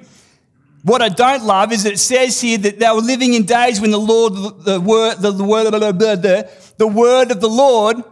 What 0.86 1.02
I 1.02 1.10
don't 1.10 1.44
love 1.44 1.72
is 1.72 1.82
that 1.82 1.94
it 1.94 2.00
says 2.00 2.40
here 2.40 2.60
that 2.60 2.78
they 2.78 2.88
were 2.90 3.02
living 3.02 3.34
in 3.34 3.44
days 3.44 3.82
when 3.82 3.90
the 3.90 4.00
Lord, 4.00 4.34
the 4.66 4.80
word, 4.80 5.16
the, 5.16 5.34
word, 5.34 5.72
the, 5.72 6.48
the 6.78 6.86
word 6.86 7.32
of 7.32 7.42
the 7.42 7.50
Lord 7.50 8.04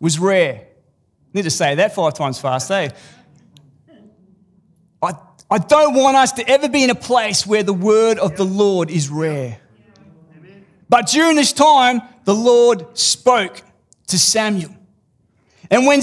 was 0.00 0.18
rare. 0.18 0.66
Need 1.32 1.42
to 1.42 1.50
say 1.50 1.76
that 1.76 1.94
five 1.94 2.14
times 2.14 2.40
fast, 2.40 2.72
eh? 2.72 2.88
I, 5.00 5.12
I 5.48 5.58
don't 5.58 5.94
want 5.94 6.16
us 6.16 6.32
to 6.32 6.48
ever 6.48 6.68
be 6.68 6.82
in 6.82 6.90
a 6.90 6.96
place 6.96 7.46
where 7.46 7.62
the 7.62 7.72
word 7.72 8.18
of 8.18 8.36
the 8.36 8.44
Lord 8.44 8.90
is 8.90 9.08
rare. 9.08 9.60
But 10.88 11.06
during 11.06 11.36
this 11.36 11.52
time, 11.52 12.02
the 12.24 12.34
Lord 12.34 12.98
spoke 12.98 13.62
to 14.08 14.18
Samuel. 14.18 14.74
And 15.70 15.86
when, 15.86 16.00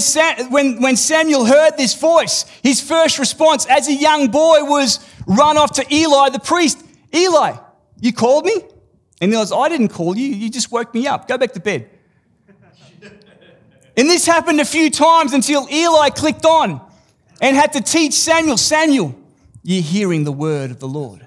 when, 0.48 0.80
when 0.80 0.96
Samuel 0.96 1.44
heard 1.44 1.76
this 1.76 1.94
voice, 1.94 2.46
his 2.62 2.80
first 2.80 3.18
response 3.18 3.66
as 3.66 3.88
a 3.88 3.94
young 3.94 4.28
boy 4.28 4.64
was 4.64 5.00
run 5.26 5.58
off 5.58 5.72
to 5.72 5.94
Eli 5.94 6.30
the 6.30 6.38
priest. 6.38 6.84
Eli, 7.14 7.56
you 8.00 8.12
called 8.12 8.44
me? 8.44 8.54
And 9.20 9.32
goes, 9.32 9.52
I 9.52 9.68
didn't 9.68 9.88
call 9.88 10.16
you. 10.16 10.26
You 10.26 10.50
just 10.50 10.70
woke 10.70 10.94
me 10.94 11.06
up. 11.06 11.26
Go 11.26 11.38
back 11.38 11.52
to 11.52 11.60
bed. 11.60 11.90
and 13.96 14.08
this 14.08 14.26
happened 14.26 14.60
a 14.60 14.64
few 14.64 14.90
times 14.90 15.32
until 15.32 15.66
Eli 15.70 16.10
clicked 16.10 16.44
on 16.44 16.80
and 17.40 17.56
had 17.56 17.72
to 17.74 17.80
teach 17.80 18.12
Samuel 18.14 18.56
Samuel, 18.56 19.14
you're 19.62 19.82
hearing 19.82 20.24
the 20.24 20.32
word 20.32 20.70
of 20.70 20.80
the 20.80 20.88
Lord. 20.88 21.26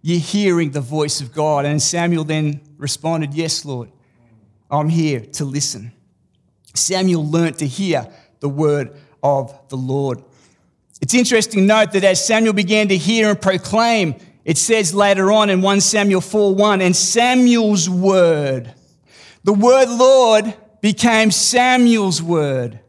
You're 0.00 0.20
hearing 0.20 0.70
the 0.70 0.80
voice 0.80 1.20
of 1.20 1.32
God. 1.32 1.64
And 1.64 1.82
Samuel 1.82 2.24
then 2.24 2.60
responded, 2.76 3.34
Yes, 3.34 3.64
Lord, 3.64 3.90
I'm 4.70 4.88
here 4.88 5.20
to 5.20 5.44
listen. 5.44 5.92
Samuel 6.74 7.28
learnt 7.28 7.58
to 7.58 7.66
hear 7.66 8.06
the 8.40 8.48
word 8.48 8.96
of 9.22 9.68
the 9.68 9.76
Lord. 9.76 10.22
It's 11.00 11.14
interesting 11.14 11.66
note 11.66 11.92
that 11.92 12.04
as 12.04 12.24
Samuel 12.24 12.52
began 12.52 12.88
to 12.88 12.96
hear 12.96 13.30
and 13.30 13.40
proclaim, 13.40 14.16
it 14.44 14.58
says 14.58 14.94
later 14.94 15.30
on 15.30 15.50
in 15.50 15.60
1 15.62 15.80
Samuel 15.80 16.20
4 16.20 16.54
1, 16.54 16.80
and 16.80 16.96
Samuel's 16.96 17.88
word, 17.88 18.72
the 19.44 19.52
word 19.52 19.88
Lord 19.88 20.54
became 20.80 21.30
Samuel's 21.30 22.22
word 22.22 22.80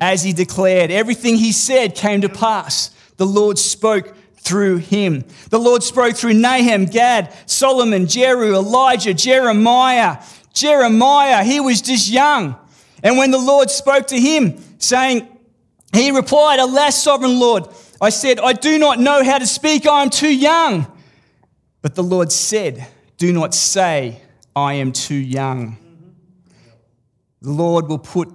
as 0.00 0.22
he 0.22 0.32
declared. 0.32 0.90
Everything 0.90 1.36
he 1.36 1.52
said 1.52 1.94
came 1.94 2.20
to 2.22 2.28
pass. 2.28 2.90
The 3.16 3.26
Lord 3.26 3.58
spoke 3.58 4.16
through 4.36 4.78
him. 4.78 5.24
The 5.50 5.58
Lord 5.58 5.82
spoke 5.82 6.16
through 6.16 6.34
Nahum, 6.34 6.86
Gad, 6.86 7.32
Solomon, 7.46 8.06
Jeru, 8.08 8.54
Elijah, 8.54 9.14
Jeremiah. 9.14 10.22
Jeremiah, 10.52 11.44
he 11.44 11.60
was 11.60 11.80
just 11.80 12.10
young. 12.10 12.56
And 13.02 13.16
when 13.16 13.30
the 13.30 13.38
Lord 13.38 13.70
spoke 13.70 14.08
to 14.08 14.18
him, 14.18 14.58
saying, 14.78 15.28
He 15.92 16.10
replied, 16.10 16.58
Alas, 16.58 17.00
sovereign 17.02 17.38
Lord, 17.38 17.68
I 18.00 18.08
said, 18.08 18.40
I 18.40 18.54
do 18.54 18.78
not 18.78 18.98
know 18.98 19.22
how 19.22 19.38
to 19.38 19.46
speak, 19.46 19.86
I 19.86 20.02
am 20.02 20.10
too 20.10 20.32
young. 20.32 20.86
But 21.82 21.94
the 21.94 22.02
Lord 22.02 22.32
said, 22.32 22.86
Do 23.18 23.32
not 23.32 23.54
say, 23.54 24.22
I 24.56 24.74
am 24.74 24.92
too 24.92 25.14
young. 25.14 25.76
The 27.42 27.50
Lord 27.50 27.88
will 27.88 27.98
put 27.98 28.32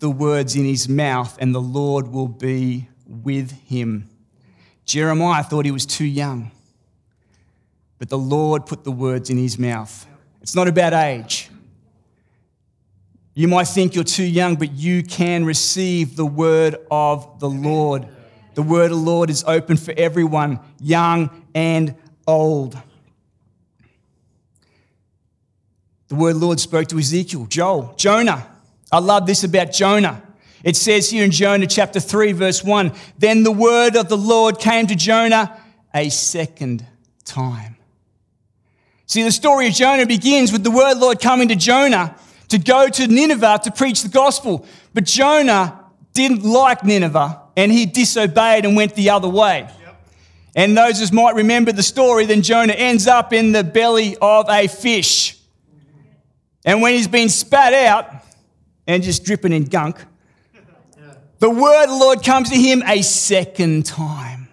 the 0.00 0.10
words 0.10 0.56
in 0.56 0.64
his 0.64 0.88
mouth, 0.88 1.36
and 1.40 1.54
the 1.54 1.60
Lord 1.60 2.08
will 2.08 2.28
be 2.28 2.88
with 3.06 3.52
him. 3.52 4.08
Jeremiah 4.84 5.42
thought 5.42 5.64
he 5.64 5.70
was 5.70 5.86
too 5.86 6.04
young, 6.04 6.50
but 7.98 8.08
the 8.08 8.18
Lord 8.18 8.66
put 8.66 8.84
the 8.84 8.92
words 8.92 9.30
in 9.30 9.36
his 9.36 9.58
mouth. 9.58 10.06
It's 10.40 10.54
not 10.54 10.68
about 10.68 10.92
age. 10.92 11.45
You 13.38 13.48
might 13.48 13.68
think 13.68 13.94
you're 13.94 14.02
too 14.02 14.24
young, 14.24 14.56
but 14.56 14.72
you 14.72 15.02
can 15.02 15.44
receive 15.44 16.16
the 16.16 16.24
word 16.24 16.76
of 16.90 17.38
the 17.38 17.50
Lord. 17.50 18.08
The 18.54 18.62
word 18.62 18.86
of 18.86 18.92
the 18.92 19.04
Lord 19.04 19.28
is 19.28 19.44
open 19.46 19.76
for 19.76 19.92
everyone, 19.94 20.58
young 20.80 21.28
and 21.54 21.94
old. 22.26 22.78
The 26.08 26.14
word 26.14 26.32
the 26.32 26.38
Lord 26.38 26.60
spoke 26.60 26.88
to 26.88 26.98
Ezekiel, 26.98 27.44
Joel, 27.44 27.92
Jonah. 27.98 28.50
I 28.90 29.00
love 29.00 29.26
this 29.26 29.44
about 29.44 29.70
Jonah. 29.70 30.22
It 30.64 30.74
says 30.74 31.10
here 31.10 31.22
in 31.22 31.30
Jonah 31.30 31.66
chapter 31.66 32.00
3, 32.00 32.32
verse 32.32 32.64
1 32.64 32.90
Then 33.18 33.42
the 33.42 33.52
word 33.52 33.96
of 33.96 34.08
the 34.08 34.16
Lord 34.16 34.58
came 34.58 34.86
to 34.86 34.94
Jonah 34.94 35.60
a 35.94 36.08
second 36.08 36.86
time. 37.26 37.76
See, 39.04 39.22
the 39.22 39.30
story 39.30 39.66
of 39.66 39.74
Jonah 39.74 40.06
begins 40.06 40.52
with 40.52 40.64
the 40.64 40.70
word 40.70 40.94
the 40.94 41.00
Lord 41.00 41.20
coming 41.20 41.48
to 41.48 41.54
Jonah 41.54 42.16
to 42.48 42.58
go 42.58 42.88
to 42.88 43.06
Nineveh 43.06 43.60
to 43.64 43.70
preach 43.70 44.02
the 44.02 44.08
gospel. 44.08 44.66
But 44.94 45.04
Jonah 45.04 45.84
didn't 46.12 46.42
like 46.44 46.84
Nineveh 46.84 47.42
and 47.56 47.72
he 47.72 47.86
disobeyed 47.86 48.64
and 48.64 48.76
went 48.76 48.94
the 48.94 49.10
other 49.10 49.28
way. 49.28 49.68
And 50.54 50.76
those 50.76 51.00
who 51.00 51.14
might 51.14 51.34
remember 51.34 51.70
the 51.70 51.82
story, 51.82 52.24
then 52.24 52.40
Jonah 52.40 52.72
ends 52.72 53.06
up 53.06 53.34
in 53.34 53.52
the 53.52 53.62
belly 53.62 54.16
of 54.22 54.46
a 54.48 54.66
fish. 54.68 55.38
And 56.64 56.80
when 56.80 56.94
he's 56.94 57.08
been 57.08 57.28
spat 57.28 57.74
out 57.74 58.10
and 58.86 59.02
just 59.02 59.22
dripping 59.24 59.52
in 59.52 59.64
gunk, 59.64 60.02
the 61.38 61.50
word 61.50 61.84
of 61.84 61.90
the 61.90 61.96
Lord 61.96 62.24
comes 62.24 62.48
to 62.50 62.56
him 62.56 62.82
a 62.86 63.02
second 63.02 63.84
time. 63.84 64.48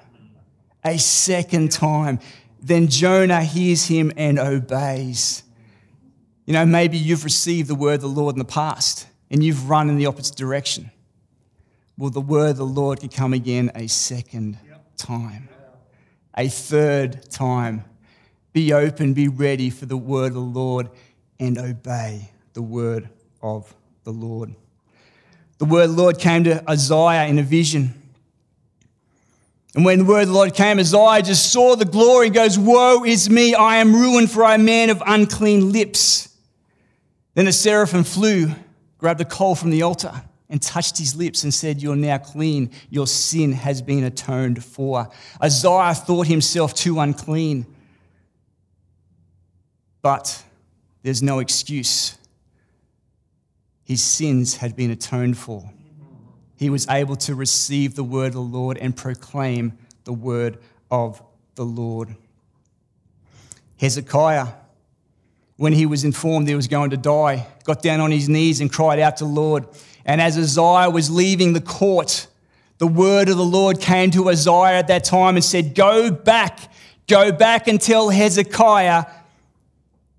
A 0.83 0.97
second 1.00 1.71
time. 1.71 2.19
Then 2.62 2.89
Jonah 2.89 3.41
hears 3.41 3.85
him 3.85 4.12
and 4.17 4.38
obeys. 4.38 5.43
You 6.45 6.53
know, 6.53 6.65
maybe 6.65 6.97
you've 6.97 7.23
received 7.23 7.69
the 7.69 7.75
word 7.75 7.95
of 7.95 8.01
the 8.01 8.07
Lord 8.07 8.35
in 8.35 8.39
the 8.39 8.45
past 8.45 9.07
and 9.31 9.43
you've 9.43 9.69
run 9.69 9.89
in 9.89 9.97
the 9.97 10.05
opposite 10.05 10.35
direction. 10.35 10.91
Well, 11.97 12.09
the 12.09 12.21
word 12.21 12.51
of 12.51 12.57
the 12.57 12.65
Lord 12.65 13.00
can 13.00 13.09
come 13.09 13.33
again 13.33 13.71
a 13.75 13.88
second 13.88 14.57
time, 14.97 15.47
a 16.35 16.50
third 16.50 17.29
time. 17.29 17.85
Be 18.51 18.73
open, 18.73 19.13
be 19.13 19.27
ready 19.27 19.69
for 19.69 19.85
the 19.85 19.97
word 19.97 20.27
of 20.27 20.33
the 20.33 20.39
Lord, 20.39 20.89
and 21.39 21.57
obey 21.57 22.31
the 22.53 22.62
word 22.62 23.09
of 23.41 23.73
the 24.03 24.12
Lord. 24.12 24.53
The 25.59 25.65
word 25.65 25.85
of 25.85 25.95
the 25.95 26.01
Lord 26.01 26.19
came 26.19 26.43
to 26.43 26.69
Isaiah 26.69 27.27
in 27.27 27.39
a 27.39 27.43
vision. 27.43 27.93
And 29.75 29.85
when 29.85 30.00
the 30.00 30.05
word 30.05 30.23
of 30.23 30.27
the 30.27 30.33
Lord 30.33 30.53
came, 30.53 30.77
Isaiah 30.77 31.21
just 31.21 31.51
saw 31.51 31.75
the 31.75 31.85
glory 31.85 32.27
and 32.27 32.35
goes, 32.35 32.59
Woe 32.59 33.03
is 33.03 33.29
me, 33.29 33.55
I 33.55 33.77
am 33.77 33.95
ruined, 33.95 34.29
for 34.29 34.43
I 34.43 34.55
am 34.55 34.62
a 34.62 34.63
man 34.65 34.89
of 34.89 35.01
unclean 35.05 35.71
lips. 35.71 36.33
Then 37.36 37.46
the 37.46 37.52
seraphim 37.52 38.04
flew, 38.04 38.52
grabbed 38.98 39.22
a 39.22 39.25
coal 39.25 39.56
from 39.56 39.72
the 39.72 39.82
altar, 39.82 40.24
and 40.50 40.62
touched 40.62 40.98
his 40.98 41.16
lips 41.16 41.44
and 41.44 41.54
said, 41.54 41.82
You're 41.82 41.96
now 41.96 42.20
clean. 42.20 42.70
Your 42.90 43.08
sin 43.08 43.54
has 43.54 43.82
been 43.82 44.04
atoned 44.04 44.63
for. 44.63 45.10
Isaiah 45.42 45.96
thought 45.96 46.28
himself 46.28 46.75
too 46.75 47.00
unclean. 47.00 47.66
But 50.04 50.44
there's 51.02 51.24
no 51.24 51.40
excuse. 51.40 52.18
His 53.84 54.04
sins 54.04 54.58
had 54.58 54.75
been 54.75 54.92
atoned 54.92 55.38
for. 55.38 55.72
He 56.56 56.70
was 56.70 56.88
able 56.88 57.16
to 57.18 57.36
receive 57.36 57.96
the 57.96 58.04
word 58.04 58.28
of 58.28 58.34
the 58.34 58.42
Lord 58.42 58.78
and 58.78 58.96
proclaim 58.96 59.78
the 60.04 60.13
word 60.13 60.60
of 60.92 61.22
the 61.56 61.66
Lord. 61.66 62.16
Hezekiah 63.78 64.48
when 65.63 65.72
he 65.72 65.86
was 65.86 66.03
informed 66.03 66.46
he 66.46 66.55
was 66.55 66.67
going 66.67 66.89
to 66.89 66.98
die, 66.98 67.48
got 67.63 67.82
down 67.82 68.01
on 68.01 68.12
his 68.12 68.27
knees 68.27 68.60
and 68.60 68.70
cried 68.70 69.00
out 69.00 69.15
to 69.15 69.24
the 69.24 69.29
Lord. 69.29 69.65
And 70.03 70.20
as 70.20 70.38
Isaiah 70.38 70.89
was 70.89 71.10
leaving 71.10 71.53
the 71.53 71.62
court, 71.62 72.27
the 72.79 72.88
word 72.88 73.29
of 73.29 73.38
the 73.38 73.46
Lord 73.46 73.79
came 73.79 74.12
to 74.12 74.27
Isaiah 74.27 74.77
at 74.79 74.89
that 74.89 75.05
time 75.05 75.38
and 75.38 75.43
said, 75.43 75.74
Go 75.74 76.12
back, 76.12 76.60
go 77.08 77.32
back 77.32 77.70
and 77.70 77.79
tell 77.79 78.10
Hezekiah, 78.10 79.05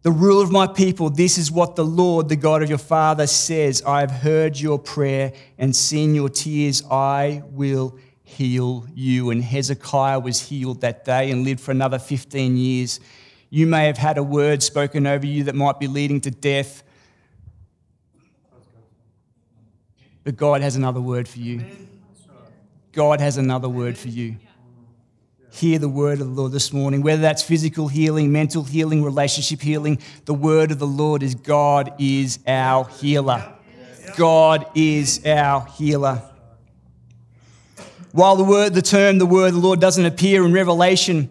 the 0.00 0.10
ruler 0.10 0.42
of 0.42 0.50
my 0.50 0.66
people, 0.66 1.10
this 1.10 1.36
is 1.36 1.52
what 1.52 1.76
the 1.76 1.84
Lord, 1.84 2.30
the 2.30 2.36
God 2.36 2.62
of 2.62 2.70
your 2.70 2.78
father, 2.78 3.26
says 3.26 3.82
I 3.86 4.00
have 4.00 4.10
heard 4.10 4.58
your 4.58 4.78
prayer 4.78 5.34
and 5.58 5.76
seen 5.76 6.14
your 6.14 6.30
tears. 6.30 6.82
I 6.90 7.42
will 7.50 7.98
heal 8.22 8.86
you. 8.94 9.28
And 9.28 9.44
Hezekiah 9.44 10.20
was 10.20 10.40
healed 10.40 10.80
that 10.80 11.04
day 11.04 11.30
and 11.30 11.44
lived 11.44 11.60
for 11.60 11.70
another 11.70 11.98
15 11.98 12.56
years 12.56 12.98
you 13.54 13.68
may 13.68 13.86
have 13.86 13.96
had 13.96 14.18
a 14.18 14.22
word 14.22 14.64
spoken 14.64 15.06
over 15.06 15.24
you 15.24 15.44
that 15.44 15.54
might 15.54 15.78
be 15.78 15.86
leading 15.86 16.20
to 16.20 16.28
death. 16.28 16.82
But 20.24 20.36
God 20.36 20.60
has 20.60 20.74
another 20.74 21.00
word 21.00 21.28
for 21.28 21.38
you. 21.38 21.64
God 22.90 23.20
has 23.20 23.36
another 23.36 23.68
word 23.68 23.96
for 23.96 24.08
you. 24.08 24.38
Hear 25.52 25.78
the 25.78 25.88
word 25.88 26.20
of 26.20 26.26
the 26.26 26.32
Lord 26.32 26.50
this 26.50 26.72
morning, 26.72 27.00
whether 27.02 27.22
that's 27.22 27.44
physical 27.44 27.86
healing, 27.86 28.32
mental 28.32 28.64
healing, 28.64 29.04
relationship 29.04 29.60
healing. 29.60 30.00
The 30.24 30.34
word 30.34 30.72
of 30.72 30.80
the 30.80 30.88
Lord 30.88 31.22
is 31.22 31.36
God 31.36 31.94
is 32.00 32.40
our 32.48 32.88
healer. 32.88 33.54
God 34.16 34.66
is 34.74 35.24
our 35.24 35.64
healer. 35.66 36.28
While 38.10 38.34
the 38.34 38.42
word, 38.42 38.74
the 38.74 38.82
term, 38.82 39.18
the 39.18 39.26
word 39.26 39.48
of 39.48 39.54
the 39.54 39.60
Lord 39.60 39.80
doesn't 39.80 40.04
appear 40.04 40.44
in 40.44 40.52
Revelation, 40.52 41.30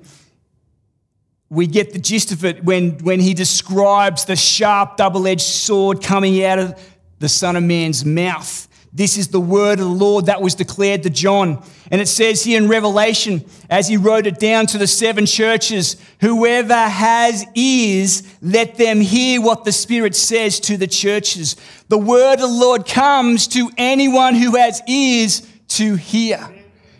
we 1.53 1.67
get 1.67 1.93
the 1.93 1.99
gist 1.99 2.31
of 2.31 2.43
it 2.43 2.63
when, 2.63 2.97
when 2.99 3.19
he 3.19 3.35
describes 3.35 4.25
the 4.25 4.35
sharp, 4.35 4.97
double 4.97 5.27
edged 5.27 5.41
sword 5.41 6.01
coming 6.01 6.43
out 6.43 6.57
of 6.57 6.93
the 7.19 7.29
Son 7.29 7.55
of 7.55 7.63
Man's 7.63 8.03
mouth. 8.03 8.67
This 8.91 9.17
is 9.17 9.29
the 9.29 9.39
word 9.39 9.79
of 9.79 9.85
the 9.85 9.91
Lord 9.91 10.27
that 10.27 10.41
was 10.41 10.55
declared 10.55 11.03
to 11.03 11.09
John. 11.09 11.63
And 11.89 11.99
it 11.99 12.07
says 12.07 12.43
here 12.43 12.61
in 12.61 12.69
Revelation, 12.69 13.43
as 13.69 13.87
he 13.87 13.97
wrote 13.97 14.27
it 14.27 14.39
down 14.39 14.67
to 14.67 14.77
the 14.77 14.87
seven 14.87 15.25
churches, 15.25 15.95
whoever 16.21 16.75
has 16.75 17.45
ears, 17.55 18.23
let 18.41 18.75
them 18.75 19.01
hear 19.01 19.41
what 19.41 19.63
the 19.63 19.71
Spirit 19.71 20.15
says 20.15 20.59
to 20.61 20.77
the 20.77 20.87
churches. 20.87 21.55
The 21.87 21.97
word 21.97 22.33
of 22.33 22.41
the 22.41 22.47
Lord 22.47 22.87
comes 22.87 23.47
to 23.49 23.69
anyone 23.77 24.35
who 24.35 24.55
has 24.57 24.81
ears 24.87 25.47
to 25.69 25.95
hear 25.95 26.49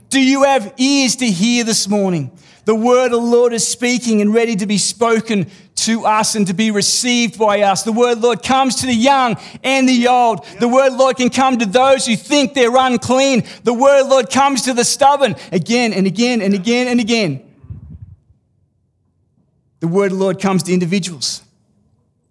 Do 0.10 0.20
you 0.20 0.44
have 0.44 0.74
ears 0.78 1.16
to 1.18 1.28
hear 1.28 1.64
this 1.64 1.88
morning? 1.88 2.32
The 2.66 2.76
word 2.76 3.08
of 3.08 3.12
the 3.12 3.18
Lord 3.18 3.54
is 3.54 3.68
speaking 3.68 4.22
and 4.22 4.34
ready 4.34 4.56
to 4.56 4.66
be 4.66 4.78
spoken 4.78 5.50
to 5.76 6.06
us 6.06 6.36
and 6.36 6.48
to 6.48 6.54
be 6.54 6.72
received 6.72 7.38
by 7.38 7.62
us. 7.62 7.84
The 7.84 7.92
word 7.92 8.20
Lord 8.20 8.42
comes 8.42 8.78
to 8.78 8.86
the 8.86 8.94
young 8.94 9.36
and 9.64 9.88
the 9.88 10.08
old. 10.08 10.46
The 10.60 10.68
word 10.68 10.94
Lord 10.94 11.18
can 11.18 11.30
come 11.30 11.58
to 11.58 11.66
those 11.66 12.06
who 12.06 12.16
think 12.16 12.54
they're 12.54 12.76
unclean. 12.76 13.44
The 13.64 13.74
word 13.74 14.08
Lord 14.08 14.30
comes 14.30 14.62
to 14.64 14.74
the 14.74 14.86
stubborn 14.86 15.36
again 15.52 15.92
and 15.92 16.08
again 16.08 16.42
and 16.42 16.54
again 16.54 16.88
and 16.88 17.02
again. 17.02 17.50
The 19.82 19.90
word 19.90 20.14
of 20.14 20.18
the 20.18 20.24
Lord 20.24 20.40
comes 20.40 20.64
to 20.64 20.74
individuals. 20.74 21.42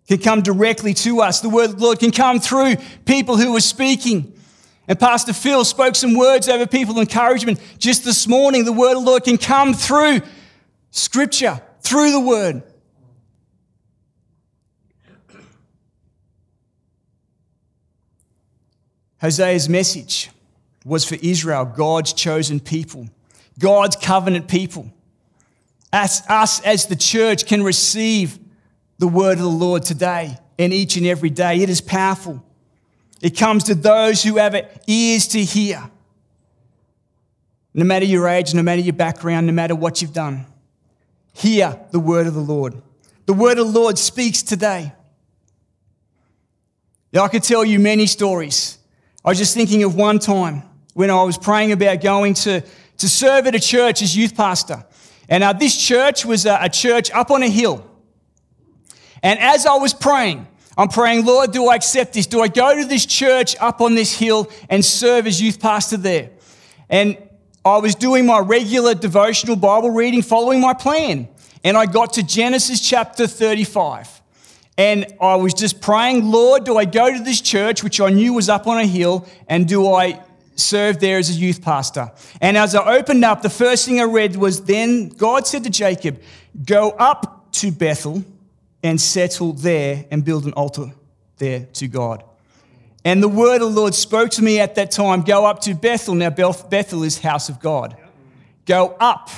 Can 0.09 0.19
come 0.19 0.41
directly 0.41 0.95
to 0.95 1.21
us. 1.21 1.41
The 1.41 1.51
word 1.51 1.71
of 1.71 1.79
the 1.79 1.85
Lord 1.85 1.99
can 1.99 2.11
come 2.11 2.41
through 2.41 2.77
people 3.05 3.37
who 3.37 3.55
are 3.55 3.61
speaking. 3.61 4.33
And 4.89 4.99
Pastor 4.99 5.33
Phil 5.33 5.65
spoke 5.65 5.95
some 5.95 6.15
words 6.15 6.49
over 6.49 6.67
people 6.67 6.99
encouragement 6.99 7.61
just 7.79 8.05
this 8.05 8.27
morning. 8.27 8.65
The 8.65 8.73
word 8.73 8.97
of 8.97 9.05
the 9.05 9.11
Lord 9.11 9.25
can 9.25 9.39
come 9.39 9.75
through 9.75 10.23
scripture, 10.91 11.61
through 11.81 12.11
the 12.13 12.21
word. 12.21 12.63
Hosea's 19.23 19.69
message 19.69 20.31
was 20.85 21.05
for 21.05 21.15
Israel, 21.23 21.65
God's 21.65 22.13
chosen 22.13 22.59
people, 22.59 23.09
God's 23.59 23.95
covenant 23.95 24.49
people. 24.49 24.93
As 25.93 26.25
us 26.29 26.61
as 26.63 26.87
the 26.87 26.97
church 26.97 27.47
can 27.47 27.63
receive 27.63 28.39
the 28.99 29.07
word 29.07 29.35
of 29.35 29.45
the 29.45 29.47
Lord 29.47 29.85
today 29.85 30.37
and 30.59 30.73
each 30.73 30.97
and 30.97 31.07
every 31.07 31.31
day. 31.31 31.61
It 31.61 31.71
is 31.71 31.81
powerful. 31.81 32.45
It 33.23 33.39
comes 33.39 33.65
to 33.65 33.75
those 33.77 34.23
who 34.23 34.37
have 34.37 34.57
ears 34.89 35.29
to 35.29 35.43
hear. 35.43 35.89
No 37.73 37.85
matter 37.85 38.05
your 38.05 38.29
age, 38.29 38.53
no 38.53 38.63
matter 38.63 38.83
your 38.83 38.93
background, 38.93 39.47
no 39.47 39.53
matter 39.53 39.77
what 39.77 40.03
you've 40.03 40.13
done, 40.13 40.45
hear 41.33 41.79
the 41.93 42.01
word 42.01 42.27
of 42.27 42.35
the 42.35 42.41
Lord. 42.41 42.83
The 43.27 43.33
word 43.33 43.59
of 43.59 43.73
the 43.73 43.79
Lord 43.79 43.97
speaks 43.97 44.43
today. 44.43 44.93
Now, 47.13 47.23
I 47.23 47.29
could 47.29 47.45
tell 47.45 47.65
you 47.65 47.79
many 47.79 48.07
stories. 48.07 48.79
I 49.25 49.29
was 49.29 49.39
just 49.39 49.55
thinking 49.55 49.85
of 49.85 49.95
one 49.95 50.19
time 50.19 50.65
when 50.95 51.09
I 51.09 51.23
was 51.23 51.39
praying 51.39 51.71
about 51.71 52.01
going 52.01 52.35
to, 52.35 52.61
to 52.99 53.09
serve 53.09 53.47
at 53.47 53.55
a 53.55 53.61
church 53.61 54.03
as 54.03 54.17
youth 54.17 54.37
pastor. 54.37 54.85
And 55.29 55.45
uh, 55.45 55.53
this 55.53 55.77
church 55.77 56.25
was 56.25 56.45
a, 56.45 56.59
a 56.61 56.69
church 56.69 57.11
up 57.13 57.31
on 57.31 57.45
a 57.45 57.49
hill. 57.49 57.89
And 59.23 59.39
as 59.39 59.65
I 59.65 59.77
was 59.77 59.95
praying, 59.95 60.49
I'm 60.77 60.89
praying, 60.89 61.27
Lord, 61.27 61.53
do 61.53 61.69
I 61.69 61.75
accept 61.75 62.15
this? 62.15 62.27
Do 62.27 62.41
I 62.41 62.49
go 62.49 62.75
to 62.75 62.85
this 62.87 63.05
church 63.05 63.57
up 63.61 63.81
on 63.81 63.95
this 63.95 64.19
hill 64.19 64.51
and 64.71 64.85
serve 64.85 65.27
as 65.27 65.41
youth 65.41 65.61
pastor 65.61 65.99
there? 65.99 66.31
And 66.89 67.19
I 67.65 67.79
was 67.79 67.95
doing 67.95 68.27
my 68.27 68.39
regular 68.39 68.95
devotional 68.95 69.57
Bible 69.57 69.91
reading, 69.91 70.23
following 70.23 70.61
my 70.61 70.75
plan. 70.75 71.29
And 71.63 71.77
I 71.77 71.87
got 71.87 72.15
to 72.15 72.23
Genesis 72.23 72.81
chapter 72.81 73.27
35. 73.27 74.21
And 74.79 75.07
I 75.21 75.37
was 75.37 75.53
just 75.53 75.81
praying, 75.81 76.31
Lord, 76.31 76.65
do 76.65 76.79
I 76.79 76.87
go 76.87 77.13
to 77.13 77.23
this 77.23 77.41
church, 77.41 77.85
which 77.85 78.01
I 78.01 78.09
knew 78.09 78.33
was 78.33 78.49
up 78.49 78.67
on 78.67 78.79
a 78.79 78.87
hill, 78.87 79.29
and 79.47 79.69
do 79.69 79.93
I 79.93 80.23
serve 80.57 80.99
there 80.99 81.19
as 81.19 81.29
a 81.29 81.35
youth 81.35 81.63
pastor? 81.63 82.11
And 82.41 82.57
as 82.57 82.75
I 82.75 82.97
opened 82.97 83.25
up, 83.25 83.43
the 83.43 83.51
first 83.51 83.87
thing 83.87 84.01
I 84.01 84.05
read 84.05 84.35
was 84.37 84.65
then 84.65 85.11
God 85.11 85.47
said 85.47 85.65
to 85.65 85.71
Jacob, 85.71 86.21
Go 86.65 86.91
up 86.91 87.53
to 87.53 87.71
Bethel 87.71 88.25
and 88.83 89.01
settle 89.01 89.53
there 89.53 90.05
and 90.11 90.25
build 90.25 90.45
an 90.45 90.53
altar 90.53 90.93
there 91.39 91.67
to 91.75 91.89
God. 91.89 92.25
And 93.05 93.23
the 93.23 93.29
word 93.29 93.63
of 93.63 93.75
the 93.75 93.81
Lord 93.81 93.95
spoke 93.95 94.31
to 94.33 94.43
me 94.43 94.61
at 94.61 94.77
that 94.77 94.91
time 94.91 95.23
go 95.23 95.45
up 95.45 95.61
to 95.63 95.75
Bethel. 95.75 96.15
Now, 96.15 96.31
Bethel 96.31 97.03
is 97.03 97.19
house 97.19 97.49
of 97.49 97.61
God. 97.61 97.97
Go 98.65 98.97
up. 99.01 99.31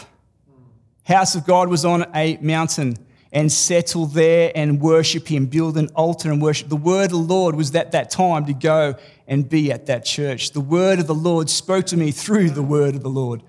House 1.05 1.35
of 1.35 1.47
God 1.47 1.69
was 1.69 1.85
on 1.85 2.07
a 2.15 2.37
mountain 2.39 2.97
and 3.33 3.51
settle 3.51 4.07
there 4.07 4.53
and 4.55 4.81
worship 4.81 5.27
Him, 5.27 5.47
build 5.47 5.77
an 5.77 5.89
altar 5.95 6.31
and 6.31 6.41
worship. 6.41 6.69
The 6.69 6.77
word 6.77 7.07
of 7.07 7.11
the 7.11 7.17
Lord 7.17 7.57
was 7.57 7.75
at 7.75 7.93
that 7.93 8.11
time 8.11 8.47
to 8.47 8.55
go 8.55 8.95
and 9.27 9.49
be 9.49 9.73
at 9.73 9.87
that 9.87 10.05
church. 10.05 10.53
The 10.53 10.61
word 10.61 11.01
of 11.01 11.07
the 11.07 11.15
Lord 11.15 11.51
spoke 11.51 11.87
to 11.87 11.97
me 11.97 12.11
through 12.11 12.51
the 12.51 12.63
word 12.63 12.95
of 12.95 13.03
the 13.03 13.11
Lord. 13.11 13.43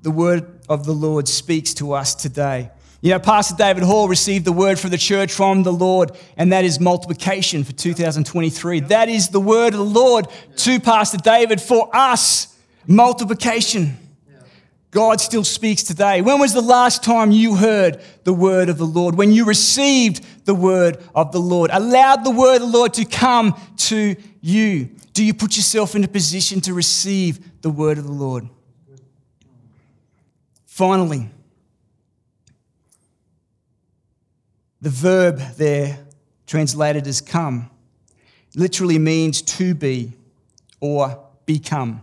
The 0.00 0.10
word 0.10 0.60
of 0.68 0.86
the 0.86 0.94
Lord 0.94 1.28
speaks 1.28 1.74
to 1.74 1.92
us 1.92 2.14
today. 2.14 2.70
You 3.02 3.10
know, 3.10 3.18
Pastor 3.18 3.56
David 3.56 3.82
Hall 3.82 4.06
received 4.06 4.44
the 4.44 4.52
word 4.52 4.78
for 4.78 4.88
the 4.88 4.96
church 4.96 5.32
from 5.32 5.64
the 5.64 5.72
Lord, 5.72 6.12
and 6.36 6.52
that 6.52 6.64
is 6.64 6.78
multiplication 6.78 7.64
for 7.64 7.72
2023. 7.72 8.78
That 8.80 9.08
is 9.08 9.28
the 9.28 9.40
word 9.40 9.74
of 9.74 9.80
the 9.80 9.84
Lord 9.84 10.28
to 10.58 10.78
Pastor 10.78 11.18
David 11.18 11.60
for 11.60 11.90
us 11.92 12.56
multiplication. 12.86 13.96
God 14.92 15.20
still 15.20 15.42
speaks 15.42 15.82
today. 15.82 16.20
When 16.20 16.38
was 16.38 16.52
the 16.52 16.60
last 16.60 17.02
time 17.02 17.32
you 17.32 17.56
heard 17.56 18.00
the 18.22 18.32
word 18.32 18.68
of 18.68 18.78
the 18.78 18.86
Lord? 18.86 19.16
When 19.16 19.32
you 19.32 19.46
received 19.46 20.24
the 20.44 20.54
word 20.54 21.02
of 21.12 21.32
the 21.32 21.40
Lord, 21.40 21.70
allowed 21.72 22.22
the 22.22 22.30
word 22.30 22.56
of 22.56 22.70
the 22.70 22.78
Lord 22.78 22.94
to 22.94 23.04
come 23.04 23.60
to 23.78 24.14
you? 24.40 24.90
Do 25.12 25.24
you 25.24 25.34
put 25.34 25.56
yourself 25.56 25.96
in 25.96 26.04
a 26.04 26.08
position 26.08 26.60
to 26.62 26.74
receive 26.74 27.62
the 27.62 27.70
word 27.70 27.98
of 27.98 28.04
the 28.04 28.12
Lord? 28.12 28.48
Finally, 30.66 31.30
The 34.82 34.90
verb 34.90 35.38
there, 35.56 35.98
translated 36.46 37.06
as 37.06 37.20
come, 37.20 37.70
literally 38.56 38.98
means 38.98 39.40
to 39.40 39.74
be 39.74 40.12
or 40.80 41.24
become. 41.46 42.02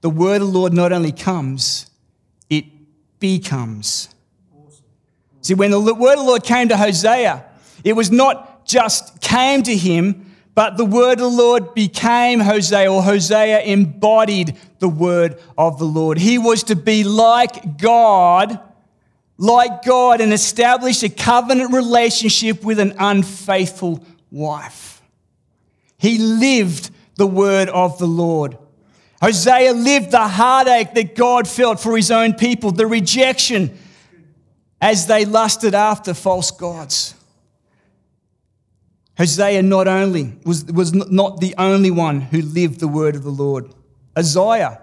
The 0.00 0.08
word 0.08 0.40
of 0.40 0.48
the 0.48 0.58
Lord 0.58 0.72
not 0.72 0.90
only 0.90 1.12
comes, 1.12 1.90
it 2.48 2.64
becomes. 3.20 4.08
See, 5.42 5.52
when 5.52 5.70
the 5.70 5.80
word 5.80 6.14
of 6.14 6.20
the 6.20 6.24
Lord 6.24 6.44
came 6.44 6.68
to 6.68 6.78
Hosea, 6.78 7.44
it 7.84 7.92
was 7.92 8.10
not 8.10 8.66
just 8.66 9.20
came 9.20 9.62
to 9.62 9.76
him, 9.76 10.34
but 10.54 10.78
the 10.78 10.86
word 10.86 11.14
of 11.14 11.18
the 11.18 11.26
Lord 11.28 11.74
became 11.74 12.40
Hosea, 12.40 12.90
or 12.90 13.02
Hosea 13.02 13.60
embodied 13.60 14.56
the 14.78 14.88
word 14.88 15.38
of 15.58 15.78
the 15.78 15.84
Lord. 15.84 16.18
He 16.18 16.38
was 16.38 16.62
to 16.64 16.74
be 16.74 17.04
like 17.04 17.76
God 17.76 18.58
like 19.38 19.82
God 19.84 20.20
and 20.20 20.32
establish 20.32 21.02
a 21.02 21.08
covenant 21.08 21.72
relationship 21.72 22.62
with 22.62 22.78
an 22.78 22.94
unfaithful 22.98 24.04
wife. 24.30 25.02
He 25.98 26.18
lived 26.18 26.90
the 27.16 27.26
word 27.26 27.68
of 27.68 27.98
the 27.98 28.06
Lord. 28.06 28.58
Hosea 29.20 29.72
lived 29.72 30.10
the 30.10 30.26
heartache 30.26 30.94
that 30.94 31.14
God 31.14 31.46
felt 31.46 31.78
for 31.78 31.96
his 31.96 32.10
own 32.10 32.34
people, 32.34 32.72
the 32.72 32.86
rejection 32.86 33.78
as 34.80 35.06
they 35.06 35.24
lusted 35.24 35.74
after 35.74 36.12
false 36.12 36.50
gods. 36.50 37.14
Hosea 39.16 39.62
not 39.62 39.86
only 39.86 40.32
was, 40.44 40.64
was 40.64 40.92
not 40.92 41.40
the 41.40 41.54
only 41.56 41.90
one 41.92 42.20
who 42.20 42.42
lived 42.42 42.80
the 42.80 42.88
word 42.88 43.14
of 43.14 43.22
the 43.22 43.30
Lord. 43.30 43.72
Isaiah, 44.18 44.80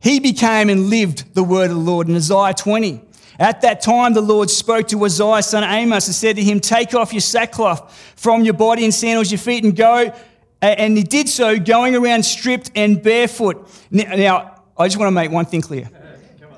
he 0.00 0.18
became 0.18 0.70
and 0.70 0.88
lived 0.88 1.34
the 1.34 1.44
word 1.44 1.70
of 1.70 1.76
the 1.76 1.82
Lord 1.82 2.08
in 2.08 2.16
Isaiah 2.16 2.54
20. 2.54 3.02
At 3.38 3.62
that 3.62 3.80
time, 3.80 4.14
the 4.14 4.20
Lord 4.20 4.50
spoke 4.50 4.88
to 4.88 5.04
Isaiah, 5.04 5.42
son 5.42 5.64
of 5.64 5.70
Amos, 5.70 6.06
and 6.06 6.14
said 6.14 6.36
to 6.36 6.42
him, 6.42 6.60
Take 6.60 6.94
off 6.94 7.12
your 7.12 7.20
sackcloth 7.20 8.14
from 8.16 8.42
your 8.44 8.54
body 8.54 8.84
and 8.84 8.92
sandals 8.92 9.30
your 9.30 9.38
feet 9.38 9.64
and 9.64 9.74
go. 9.74 10.12
And 10.60 10.96
he 10.96 11.02
did 11.02 11.28
so, 11.28 11.58
going 11.58 11.96
around 11.96 12.24
stripped 12.24 12.70
and 12.76 13.02
barefoot. 13.02 13.68
Now, 13.90 14.62
I 14.76 14.86
just 14.86 14.96
want 14.96 15.08
to 15.08 15.12
make 15.12 15.30
one 15.30 15.44
thing 15.44 15.60
clear. 15.60 15.90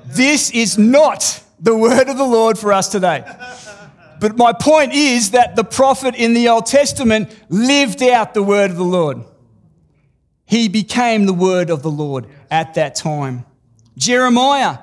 This 0.05 0.51
is 0.51 0.77
not 0.77 1.43
the 1.59 1.75
word 1.75 2.09
of 2.09 2.17
the 2.17 2.25
Lord 2.25 2.59
for 2.59 2.71
us 2.71 2.89
today. 2.89 3.23
But 4.19 4.37
my 4.37 4.53
point 4.53 4.93
is 4.93 5.31
that 5.31 5.55
the 5.55 5.63
prophet 5.63 6.15
in 6.15 6.33
the 6.33 6.49
Old 6.49 6.67
Testament 6.67 7.35
lived 7.49 8.01
out 8.03 8.33
the 8.33 8.43
word 8.43 8.71
of 8.71 8.77
the 8.77 8.83
Lord. 8.83 9.23
He 10.45 10.67
became 10.69 11.25
the 11.25 11.33
word 11.33 11.69
of 11.69 11.81
the 11.81 11.91
Lord 11.91 12.27
at 12.51 12.75
that 12.75 12.95
time. 12.95 13.45
Jeremiah 13.97 14.79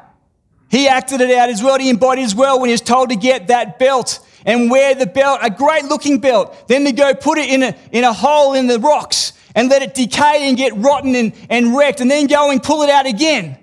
he 0.73 0.89
acted 0.89 1.21
it 1.21 1.31
out 1.37 1.51
as 1.51 1.63
well. 1.63 1.79
He 1.79 1.91
embodied 1.91 2.25
as 2.25 2.35
well 2.35 2.59
when 2.59 2.71
he 2.71 2.73
was 2.73 2.81
told 2.81 3.11
to 3.11 3.17
get 3.17 3.49
that 3.49 3.79
belt 3.79 4.27
and 4.47 4.71
wear 4.71 4.95
the 4.95 5.05
belt, 5.05 5.41
a 5.43 5.51
great 5.51 5.85
looking 5.85 6.19
belt. 6.19 6.67
Then 6.67 6.87
to 6.87 6.93
go 6.93 7.13
put 7.13 7.37
it 7.37 7.51
in 7.51 7.63
a, 7.63 7.77
in 7.93 8.05
a 8.05 8.13
hole 8.15 8.55
in 8.55 8.69
the 8.69 8.79
rocks 8.79 9.35
and 9.55 9.69
let 9.69 9.83
it 9.83 9.93
decay 9.93 10.49
and 10.49 10.57
get 10.57 10.75
rotten 10.75 11.15
and, 11.15 11.35
and 11.51 11.77
wrecked, 11.77 12.01
and 12.01 12.11
then 12.11 12.27
go 12.27 12.51
and 12.51 12.63
pull 12.63 12.81
it 12.81 12.89
out 12.89 13.05
again. 13.05 13.59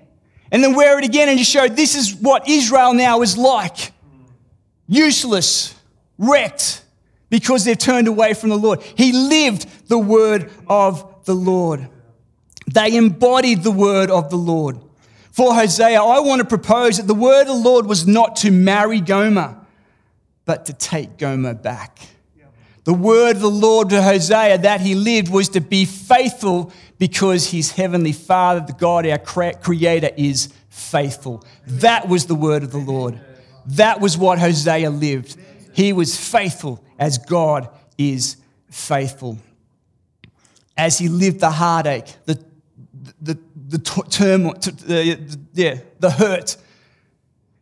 And 0.52 0.62
then 0.62 0.76
wear 0.76 1.00
it 1.00 1.04
again 1.04 1.28
and 1.28 1.36
just 1.36 1.50
show 1.50 1.66
this 1.66 1.96
is 1.96 2.14
what 2.14 2.48
Israel 2.48 2.94
now 2.94 3.22
is 3.22 3.36
like 3.36 3.90
useless, 4.86 5.74
wrecked, 6.16 6.84
because 7.28 7.64
they've 7.64 7.76
turned 7.76 8.06
away 8.06 8.34
from 8.34 8.50
the 8.50 8.56
Lord. 8.56 8.82
He 8.82 9.10
lived 9.10 9.88
the 9.88 9.98
word 9.98 10.48
of 10.68 11.24
the 11.24 11.34
Lord, 11.34 11.88
they 12.72 12.96
embodied 12.96 13.64
the 13.64 13.72
word 13.72 14.12
of 14.12 14.30
the 14.30 14.38
Lord. 14.38 14.78
For 15.40 15.54
Hosea, 15.54 16.02
I 16.02 16.20
want 16.20 16.40
to 16.40 16.44
propose 16.44 16.98
that 16.98 17.06
the 17.06 17.14
word 17.14 17.40
of 17.40 17.46
the 17.46 17.54
Lord 17.54 17.86
was 17.86 18.06
not 18.06 18.36
to 18.36 18.50
marry 18.50 19.00
Gomer, 19.00 19.56
but 20.44 20.66
to 20.66 20.74
take 20.74 21.16
Gomer 21.16 21.54
back. 21.54 21.98
The 22.84 22.90
The 22.90 22.96
word 22.98 23.36
of 23.36 23.42
the 23.42 23.48
Lord 23.48 23.90
to 23.90 24.02
Hosea 24.02 24.58
that 24.58 24.80
he 24.80 24.96
lived 24.96 25.28
was 25.30 25.50
to 25.50 25.60
be 25.60 25.84
faithful 25.84 26.72
because 26.98 27.52
his 27.52 27.70
heavenly 27.70 28.10
Father, 28.10 28.64
the 28.66 28.72
God, 28.72 29.06
our 29.06 29.16
creator, 29.18 30.10
is 30.16 30.52
faithful. 30.70 31.44
That 31.68 32.08
was 32.08 32.26
the 32.26 32.34
word 32.34 32.64
of 32.64 32.72
the 32.72 32.78
Lord. 32.78 33.20
That 33.64 34.00
was 34.00 34.18
what 34.18 34.40
Hosea 34.40 34.90
lived. 34.90 35.36
He 35.72 35.92
was 35.92 36.16
faithful 36.18 36.84
as 36.98 37.18
God 37.18 37.68
is 37.96 38.38
faithful. 38.72 39.38
As 40.76 40.98
he 40.98 41.08
lived 41.08 41.38
the 41.38 41.52
heartache, 41.52 42.12
the, 42.24 42.44
the, 43.70 43.78
the 43.78 44.04
turmoil, 44.10 44.54
the, 44.54 45.38
yeah, 45.54 45.78
the 45.98 46.10
hurt. 46.10 46.56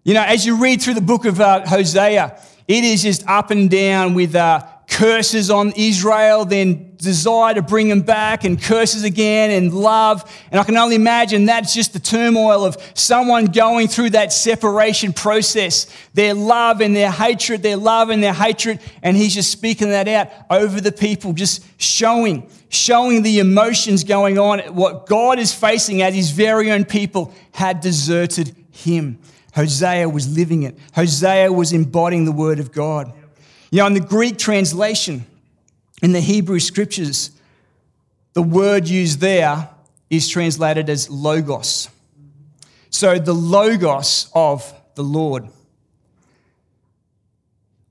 You 0.05 0.14
know, 0.14 0.23
as 0.23 0.47
you 0.47 0.57
read 0.57 0.81
through 0.81 0.94
the 0.94 1.01
book 1.03 1.25
of 1.25 1.40
uh, 1.40 1.66
Hosea, 1.66 2.40
it 2.66 2.85
is 2.85 3.03
just 3.03 3.27
up 3.27 3.51
and 3.51 3.71
down 3.71 4.14
with 4.14 4.35
uh, 4.35 4.66
curses 4.88 5.51
on 5.51 5.72
Israel, 5.77 6.44
then 6.44 6.96
desire 6.96 7.55
to 7.55 7.62
bring 7.62 7.88
them 7.88 8.01
back, 8.01 8.44
and 8.44 8.61
curses 8.61 9.05
again, 9.05 9.51
and 9.51 9.72
love. 9.72 10.29
And 10.51 10.59
I 10.59 10.64
can 10.64 10.77
only 10.77 10.96
imagine 10.96 11.44
that's 11.44 11.74
just 11.74 11.92
the 11.92 12.01
turmoil 12.01 12.64
of 12.64 12.77
someone 12.94 13.46
going 13.46 13.88
through 13.88 14.11
that 14.11 14.33
separation 14.33 15.12
process, 15.12 15.87
their 16.14 16.35
love 16.35 16.81
and 16.81 16.96
their 16.96 17.11
hatred, 17.11 17.62
their 17.62 17.77
love 17.77 18.11
and 18.11 18.22
their 18.22 18.33
hatred. 18.33 18.81
And 19.03 19.16
he's 19.16 19.35
just 19.35 19.53
speaking 19.53 19.90
that 19.90 20.09
out 20.09 20.31
over 20.51 20.81
the 20.81 20.92
people, 20.92 21.33
just 21.35 21.64
showing, 21.81 22.51
showing 22.68 23.22
the 23.22 23.38
emotions 23.38 24.05
going 24.05 24.38
on, 24.38 24.61
what 24.74 25.07
God 25.07 25.38
is 25.38 25.55
facing 25.55 26.03
as 26.03 26.14
his 26.14 26.31
very 26.31 26.72
own 26.72 26.85
people 26.85 27.33
had 27.53 27.81
deserted 27.81 28.57
him. 28.70 29.18
Hosea 29.55 30.09
was 30.09 30.35
living 30.37 30.62
it. 30.62 30.79
Hosea 30.94 31.53
was 31.53 31.72
embodying 31.72 32.24
the 32.24 32.33
word 32.33 32.59
of 32.59 32.72
God. 32.72 33.12
You 33.70 33.81
know, 33.81 33.87
in 33.87 33.94
the 33.94 34.00
Greek 34.00 34.38
translation, 34.38 35.26
in 36.02 36.12
the 36.12 36.20
Hebrew 36.20 36.59
scriptures, 36.59 37.31
the 38.33 38.42
word 38.42 38.88
used 38.88 39.20
there 39.20 39.68
is 40.09 40.28
translated 40.28 40.88
as 40.88 41.11
logos. 41.11 41.90
So 42.90 43.18
the 43.18 43.35
logos 43.35 44.31
of 44.35 44.72
the 44.94 45.02
Lord. 45.02 45.48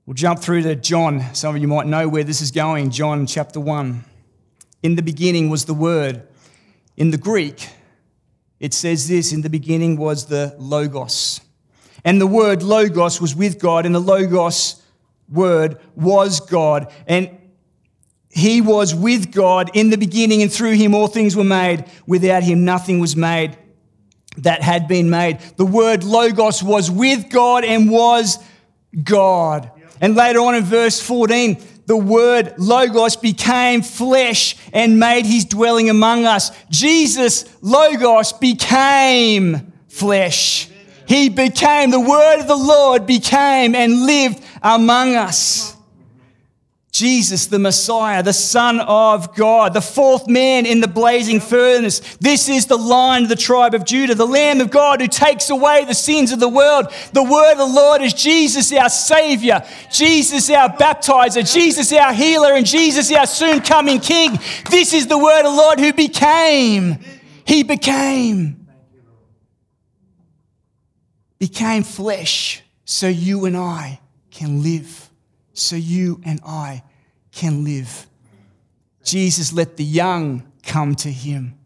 We'll 0.04 0.14
jump 0.14 0.40
through 0.40 0.62
to 0.62 0.74
John. 0.74 1.34
Some 1.34 1.54
of 1.54 1.60
you 1.60 1.68
might 1.68 1.86
know 1.86 2.08
where 2.08 2.24
this 2.24 2.40
is 2.40 2.50
going. 2.50 2.90
John 2.90 3.26
chapter 3.26 3.60
1. 3.60 4.04
In 4.82 4.96
the 4.96 5.02
beginning 5.02 5.50
was 5.50 5.66
the 5.66 5.74
Word. 5.74 6.26
In 6.96 7.10
the 7.10 7.18
Greek, 7.18 7.68
it 8.58 8.74
says 8.74 9.06
this 9.06 9.32
In 9.32 9.42
the 9.42 9.50
beginning 9.50 9.96
was 9.96 10.26
the 10.26 10.56
Logos. 10.58 11.40
And 12.04 12.20
the 12.20 12.26
word 12.26 12.62
Logos 12.62 13.20
was 13.20 13.34
with 13.34 13.58
God, 13.58 13.84
and 13.84 13.94
the 13.94 14.00
Logos 14.00 14.82
word 15.30 15.78
was 15.94 16.40
God. 16.40 16.92
And 17.06 17.30
he 18.30 18.60
was 18.60 18.94
with 18.94 19.32
God 19.32 19.70
in 19.74 19.90
the 19.90 19.98
beginning, 19.98 20.42
and 20.42 20.52
through 20.52 20.72
him 20.72 20.94
all 20.94 21.08
things 21.08 21.34
were 21.34 21.44
made. 21.44 21.84
Without 22.06 22.42
him, 22.42 22.64
nothing 22.64 23.00
was 23.00 23.16
made 23.16 23.56
that 24.38 24.62
had 24.62 24.86
been 24.86 25.10
made. 25.10 25.40
The 25.56 25.66
word 25.66 26.04
Logos 26.04 26.62
was 26.62 26.90
with 26.90 27.30
God 27.30 27.64
and 27.64 27.90
was 27.90 28.38
God. 29.02 29.70
And 30.00 30.14
later 30.14 30.38
on 30.40 30.54
in 30.54 30.62
verse 30.62 31.00
14, 31.00 31.60
the 31.86 31.96
word 31.96 32.54
Logos 32.58 33.16
became 33.16 33.82
flesh 33.82 34.56
and 34.72 35.00
made 35.00 35.26
his 35.26 35.44
dwelling 35.44 35.90
among 35.90 36.24
us. 36.24 36.50
Jesus, 36.68 37.44
Logos, 37.62 38.32
became 38.34 39.72
flesh. 39.88 40.68
He 41.08 41.30
became, 41.30 41.90
the 41.90 41.98
word 41.98 42.40
of 42.40 42.48
the 42.48 42.54
Lord 42.54 43.06
became 43.06 43.74
and 43.74 44.04
lived 44.04 44.44
among 44.62 45.16
us. 45.16 45.74
Jesus, 46.92 47.46
the 47.46 47.58
Messiah, 47.58 48.22
the 48.22 48.34
Son 48.34 48.80
of 48.80 49.34
God, 49.34 49.72
the 49.72 49.80
fourth 49.80 50.28
man 50.28 50.66
in 50.66 50.80
the 50.80 50.88
blazing 50.88 51.40
furnace. 51.40 52.00
This 52.16 52.50
is 52.50 52.66
the 52.66 52.76
line 52.76 53.22
of 53.22 53.28
the 53.30 53.36
tribe 53.36 53.72
of 53.72 53.86
Judah, 53.86 54.14
the 54.14 54.26
Lamb 54.26 54.60
of 54.60 54.70
God 54.70 55.00
who 55.00 55.08
takes 55.08 55.48
away 55.48 55.86
the 55.86 55.94
sins 55.94 56.30
of 56.30 56.40
the 56.40 56.48
world. 56.48 56.92
The 57.14 57.22
word 57.22 57.52
of 57.52 57.58
the 57.58 57.66
Lord 57.66 58.02
is 58.02 58.12
Jesus, 58.12 58.70
our 58.74 58.90
Savior, 58.90 59.64
Jesus, 59.90 60.50
our 60.50 60.68
baptizer, 60.68 61.50
Jesus, 61.50 61.90
our 61.94 62.12
healer, 62.12 62.52
and 62.52 62.66
Jesus, 62.66 63.10
our 63.12 63.26
soon 63.26 63.62
coming 63.62 64.00
King. 64.00 64.38
This 64.68 64.92
is 64.92 65.06
the 65.06 65.16
word 65.16 65.46
of 65.46 65.52
the 65.52 65.58
Lord 65.58 65.78
who 65.78 65.94
became. 65.94 66.98
He 67.46 67.62
became 67.62 68.67
became 71.38 71.82
flesh 71.82 72.62
so 72.84 73.08
you 73.08 73.44
and 73.44 73.56
I 73.56 74.00
can 74.30 74.62
live. 74.62 75.08
So 75.52 75.76
you 75.76 76.20
and 76.24 76.40
I 76.44 76.82
can 77.32 77.64
live. 77.64 78.06
Jesus 79.04 79.52
let 79.52 79.76
the 79.76 79.84
young 79.84 80.50
come 80.62 80.94
to 80.96 81.10
him. 81.10 81.58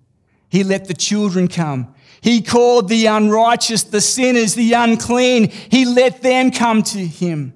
He 0.49 0.65
let 0.65 0.87
the 0.87 0.95
children 0.95 1.49
come. 1.49 1.95
He 2.21 2.41
called 2.41 2.89
the 2.89 3.07
unrighteous, 3.07 3.85
the 3.85 4.01
sinners, 4.01 4.55
the 4.55 4.75
unclean. 4.75 5.49
He 5.49 5.85
let 5.85 6.23
them 6.23 6.51
come 6.51 6.83
to 6.85 6.99
him. 6.99 7.53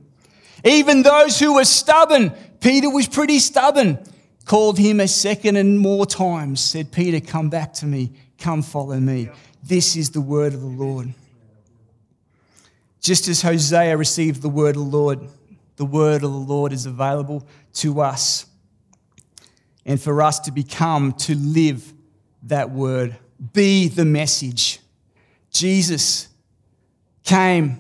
Even 0.65 1.03
those 1.03 1.39
who 1.39 1.55
were 1.55 1.65
stubborn, 1.65 2.33
Peter 2.61 2.91
was 2.91 3.07
pretty 3.07 3.39
stubborn, 3.39 3.99
called 4.45 4.79
him 4.79 4.99
a 4.99 5.07
second 5.07 5.57
and 5.57 5.79
more 5.79 6.07
times, 6.07 6.61
said, 6.61 6.91
Peter, 6.91 7.21
come 7.21 7.49
back 7.49 7.73
to 7.75 7.87
me, 7.87 8.13
come 8.39 8.63
follow 8.63 8.99
me. 8.99 9.29
This 9.63 9.95
is 9.95 10.11
the 10.11 10.21
word 10.21 10.55
of 10.55 10.61
the 10.61 10.67
Lord. 10.67 11.13
Just 13.07 13.29
as 13.29 13.41
Hosea 13.41 13.97
received 13.97 14.43
the 14.43 14.49
word 14.49 14.75
of 14.75 14.83
the 14.83 14.97
Lord, 14.97 15.21
the 15.77 15.85
word 15.85 16.25
of 16.25 16.33
the 16.33 16.37
Lord 16.37 16.73
is 16.73 16.87
available 16.87 17.47
to 17.75 18.01
us. 18.01 18.47
And 19.85 20.03
for 20.03 20.23
us 20.23 20.41
to 20.41 20.51
become, 20.51 21.13
to 21.13 21.37
live 21.37 21.95
that 22.43 22.71
word, 22.71 23.15
be 23.53 23.87
the 23.87 24.05
message. 24.05 24.81
Jesus 25.53 26.27
came, 27.23 27.79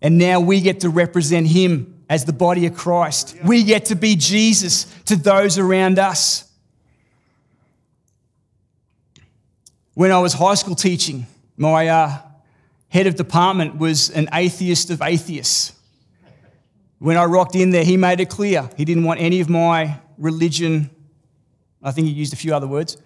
and 0.00 0.18
now 0.18 0.38
we 0.38 0.60
get 0.60 0.78
to 0.82 0.88
represent 0.88 1.48
him 1.48 2.04
as 2.08 2.24
the 2.24 2.32
body 2.32 2.66
of 2.66 2.76
Christ. 2.76 3.36
We 3.42 3.64
get 3.64 3.86
to 3.86 3.96
be 3.96 4.14
Jesus 4.14 4.84
to 5.06 5.16
those 5.16 5.58
around 5.58 5.98
us. 5.98 6.48
When 9.94 10.12
I 10.12 10.20
was 10.20 10.32
high 10.32 10.54
school 10.54 10.76
teaching, 10.76 11.26
my 11.56 11.88
uh, 11.88 12.18
head 12.90 13.06
of 13.06 13.14
department 13.14 13.78
was 13.78 14.10
an 14.10 14.28
atheist 14.32 14.90
of 14.90 15.00
atheists. 15.00 15.72
When 16.98 17.16
I 17.16 17.24
rocked 17.24 17.56
in 17.56 17.70
there, 17.70 17.84
he 17.84 17.96
made 17.96 18.20
it 18.20 18.28
clear 18.28 18.68
he 18.76 18.84
didn't 18.84 19.04
want 19.04 19.20
any 19.20 19.40
of 19.40 19.48
my 19.48 19.98
religion. 20.18 20.90
I 21.82 21.92
think 21.92 22.08
he 22.08 22.12
used 22.12 22.34
a 22.34 22.36
few 22.36 22.54
other 22.54 22.66
words. 22.66 22.98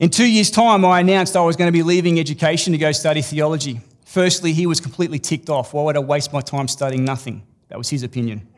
In 0.00 0.08
two 0.08 0.26
years' 0.26 0.50
time, 0.50 0.84
I 0.84 1.00
announced 1.00 1.36
I 1.36 1.42
was 1.42 1.56
going 1.56 1.68
to 1.68 1.72
be 1.72 1.82
leaving 1.82 2.18
education 2.18 2.72
to 2.72 2.78
go 2.78 2.90
study 2.90 3.20
theology. 3.20 3.82
Firstly, 4.06 4.54
he 4.54 4.66
was 4.66 4.80
completely 4.80 5.18
ticked 5.18 5.50
off. 5.50 5.74
Why 5.74 5.84
would 5.84 5.96
I 5.96 6.00
waste 6.00 6.32
my 6.32 6.40
time 6.40 6.66
studying 6.66 7.04
nothing? 7.04 7.46
That 7.68 7.78
was 7.78 7.90
his 7.90 8.02
opinion. 8.02 8.48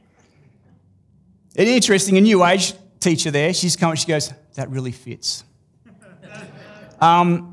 And 1.56 1.68
interesting, 1.68 2.16
a 2.16 2.20
new 2.20 2.44
age 2.44 2.72
teacher 3.00 3.30
there, 3.30 3.52
she's 3.52 3.76
come 3.76 3.94
she 3.96 4.06
goes, 4.06 4.32
That 4.54 4.70
really 4.70 4.92
fits. 4.92 5.44
Um, 7.00 7.51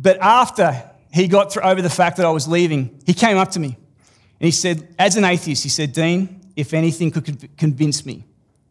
but 0.00 0.18
after 0.20 0.90
he 1.12 1.28
got 1.28 1.52
through, 1.52 1.62
over 1.62 1.82
the 1.82 1.90
fact 1.90 2.16
that 2.16 2.26
I 2.26 2.30
was 2.30 2.48
leaving, 2.48 3.00
he 3.04 3.12
came 3.12 3.36
up 3.36 3.50
to 3.52 3.60
me 3.60 3.68
and 3.68 4.46
he 4.46 4.50
said, 4.50 4.94
as 4.98 5.16
an 5.16 5.24
atheist, 5.24 5.62
he 5.62 5.68
said, 5.68 5.92
Dean, 5.92 6.40
if 6.56 6.72
anything 6.72 7.10
could 7.10 7.56
convince 7.58 8.06
me 8.06 8.24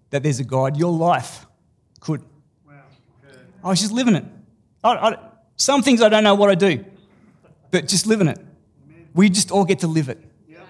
that 0.10 0.24
there's 0.24 0.40
a 0.40 0.44
God, 0.44 0.76
your 0.76 0.92
life 0.92 1.46
could. 2.00 2.24
Wow. 2.68 2.74
I 3.64 3.70
was 3.70 3.80
just 3.80 3.92
living 3.92 4.16
it. 4.16 4.26
I, 4.84 4.94
I, 4.94 5.18
some 5.56 5.84
things 5.84 6.02
I 6.02 6.10
don't 6.10 6.24
know 6.24 6.36
what 6.36 6.50
I 6.50 6.56
do, 6.56 6.84
but 7.70 7.88
just 7.88 8.08
living 8.08 8.28
it. 8.28 8.40
Amen. 8.40 9.08
We 9.14 9.30
just 9.30 9.52
all 9.52 9.66
get 9.66 9.80
to 9.80 9.88
live 9.88 10.10
it. 10.10 10.20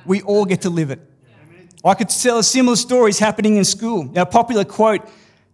We 0.05 0.21
all 0.23 0.45
get 0.45 0.61
to 0.61 0.69
live 0.69 0.91
it. 0.91 0.99
Amen. 1.47 1.69
I 1.85 1.93
could 1.93 2.09
tell 2.09 2.41
similar 2.43 2.75
stories 2.75 3.19
happening 3.19 3.57
in 3.57 3.63
school. 3.63 4.03
Now, 4.05 4.23
a 4.23 4.25
popular 4.25 4.65
quote 4.65 5.07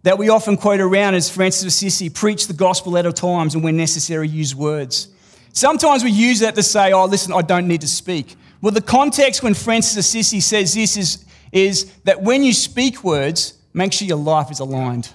that 0.06 0.18
we 0.18 0.28
often 0.28 0.56
quote 0.56 0.78
around 0.78 1.16
as 1.16 1.28
Francis 1.28 1.62
of 1.62 1.66
Assisi 1.66 2.08
preach 2.08 2.46
the 2.46 2.52
gospel 2.52 2.96
at 2.96 3.04
all 3.06 3.12
times 3.12 3.56
and 3.56 3.64
when 3.64 3.76
necessary 3.76 4.28
use 4.28 4.54
words. 4.54 5.08
Sometimes 5.52 6.04
we 6.04 6.12
use 6.12 6.38
that 6.38 6.54
to 6.54 6.62
say, 6.62 6.92
oh, 6.92 7.06
listen, 7.06 7.32
I 7.32 7.42
don't 7.42 7.66
need 7.66 7.80
to 7.80 7.88
speak. 7.88 8.36
Well, 8.60 8.70
the 8.70 8.80
context 8.80 9.42
when 9.42 9.52
Francis 9.52 9.94
of 9.94 9.98
Assisi 9.98 10.38
says 10.38 10.74
this 10.74 10.96
is, 10.96 11.24
is 11.50 11.92
that 12.04 12.22
when 12.22 12.44
you 12.44 12.52
speak 12.52 13.02
words, 13.02 13.54
make 13.74 13.92
sure 13.92 14.06
your 14.06 14.16
life 14.16 14.52
is 14.52 14.60
aligned. 14.60 15.12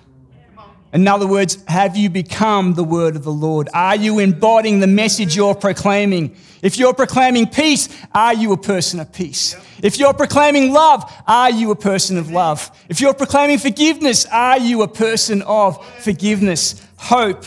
In 0.93 1.07
other 1.07 1.27
words, 1.27 1.57
have 1.67 1.95
you 1.95 2.09
become 2.09 2.73
the 2.73 2.83
word 2.83 3.15
of 3.15 3.23
the 3.23 3.31
Lord? 3.31 3.69
Are 3.73 3.95
you 3.95 4.19
embodying 4.19 4.81
the 4.81 4.87
message 4.87 5.35
you're 5.35 5.55
proclaiming? 5.55 6.35
If 6.61 6.77
you're 6.77 6.93
proclaiming 6.93 7.47
peace, 7.47 7.87
are 8.13 8.33
you 8.33 8.51
a 8.51 8.57
person 8.57 8.99
of 8.99 9.11
peace? 9.13 9.55
If 9.81 9.97
you're 9.97 10.13
proclaiming 10.13 10.73
love, 10.73 11.09
are 11.25 11.49
you 11.49 11.71
a 11.71 11.75
person 11.75 12.17
of 12.17 12.29
love? 12.29 12.69
If 12.89 12.99
you're 12.99 13.13
proclaiming 13.13 13.57
forgiveness, 13.57 14.25
are 14.25 14.59
you 14.59 14.81
a 14.81 14.87
person 14.87 15.41
of 15.43 15.83
forgiveness? 16.03 16.85
Hope, 16.97 17.45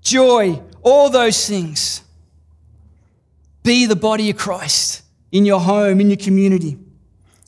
joy, 0.00 0.62
all 0.82 1.10
those 1.10 1.48
things. 1.48 2.02
Be 3.64 3.86
the 3.86 3.96
body 3.96 4.30
of 4.30 4.36
Christ 4.36 5.02
in 5.32 5.44
your 5.44 5.60
home, 5.60 6.00
in 6.00 6.08
your 6.08 6.16
community, 6.16 6.78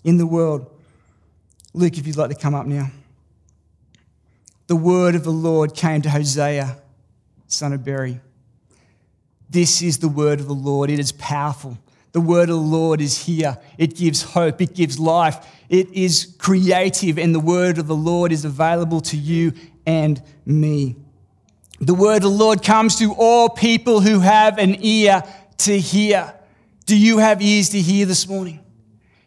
in 0.05 0.19
the 0.19 0.27
world. 0.27 0.67
Luke, 1.73 1.97
if 1.97 2.07
you'd 2.07 2.17
like 2.17 2.31
to 2.31 2.37
come 2.37 2.55
up 2.55 2.67
now. 2.67 2.91
The 4.71 4.77
word 4.77 5.17
of 5.17 5.25
the 5.25 5.33
Lord 5.33 5.75
came 5.75 6.01
to 6.03 6.11
Hosea, 6.11 6.77
son 7.49 7.73
of 7.73 7.83
Beeri. 7.83 8.21
This 9.51 9.83
is 9.83 9.99
the 9.99 10.07
word 10.07 10.39
of 10.39 10.47
the 10.47 10.55
Lord. 10.55 10.91
It 10.91 11.01
is 11.01 11.11
powerful. 11.11 11.77
The 12.13 12.21
word 12.21 12.43
of 12.43 12.55
the 12.55 12.55
Lord 12.55 13.01
is 13.01 13.25
here. 13.25 13.59
It 13.79 13.97
gives 13.97 14.23
hope. 14.23 14.61
It 14.61 14.77
gives 14.77 14.97
life. 14.97 15.45
It 15.69 15.91
is 15.91 16.37
creative, 16.39 17.19
and 17.19 17.35
the 17.35 17.41
word 17.41 17.79
of 17.79 17.89
the 17.89 17.97
Lord 17.97 18.31
is 18.31 18.45
available 18.45 19.01
to 19.01 19.17
you 19.17 19.55
and 19.87 20.23
me. 20.47 20.95
The 21.81 21.95
word 21.95 22.19
of 22.19 22.23
the 22.23 22.29
Lord 22.29 22.63
comes 22.63 22.95
to 23.01 23.13
all 23.19 23.49
people 23.49 24.01
who 24.01 24.21
have 24.21 24.57
an 24.59 24.77
ear 24.85 25.25
to 25.59 25.81
hear. 25.81 26.33
Do 26.87 26.97
you 26.97 27.19
have 27.19 27.43
ears 27.43 27.71
to 27.71 27.81
hear 27.81 28.07
this 28.07 28.29
morning? 28.29 28.61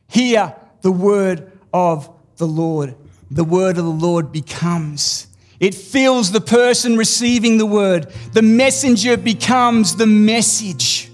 Hear 0.07 0.55
the 0.83 0.91
word 0.93 1.51
of 1.73 2.09
the 2.37 2.47
Lord. 2.47 2.95
The 3.29 3.43
word 3.43 3.77
of 3.77 3.83
the 3.83 3.91
Lord 3.91 4.31
becomes. 4.31 5.27
It 5.63 5.73
fills 5.73 6.29
the 6.29 6.41
person 6.41 6.97
receiving 6.97 7.57
the 7.57 7.65
word. 7.65 8.11
The 8.33 8.41
messenger 8.41 9.15
becomes 9.15 9.95
the 9.95 10.05
message. 10.05 11.09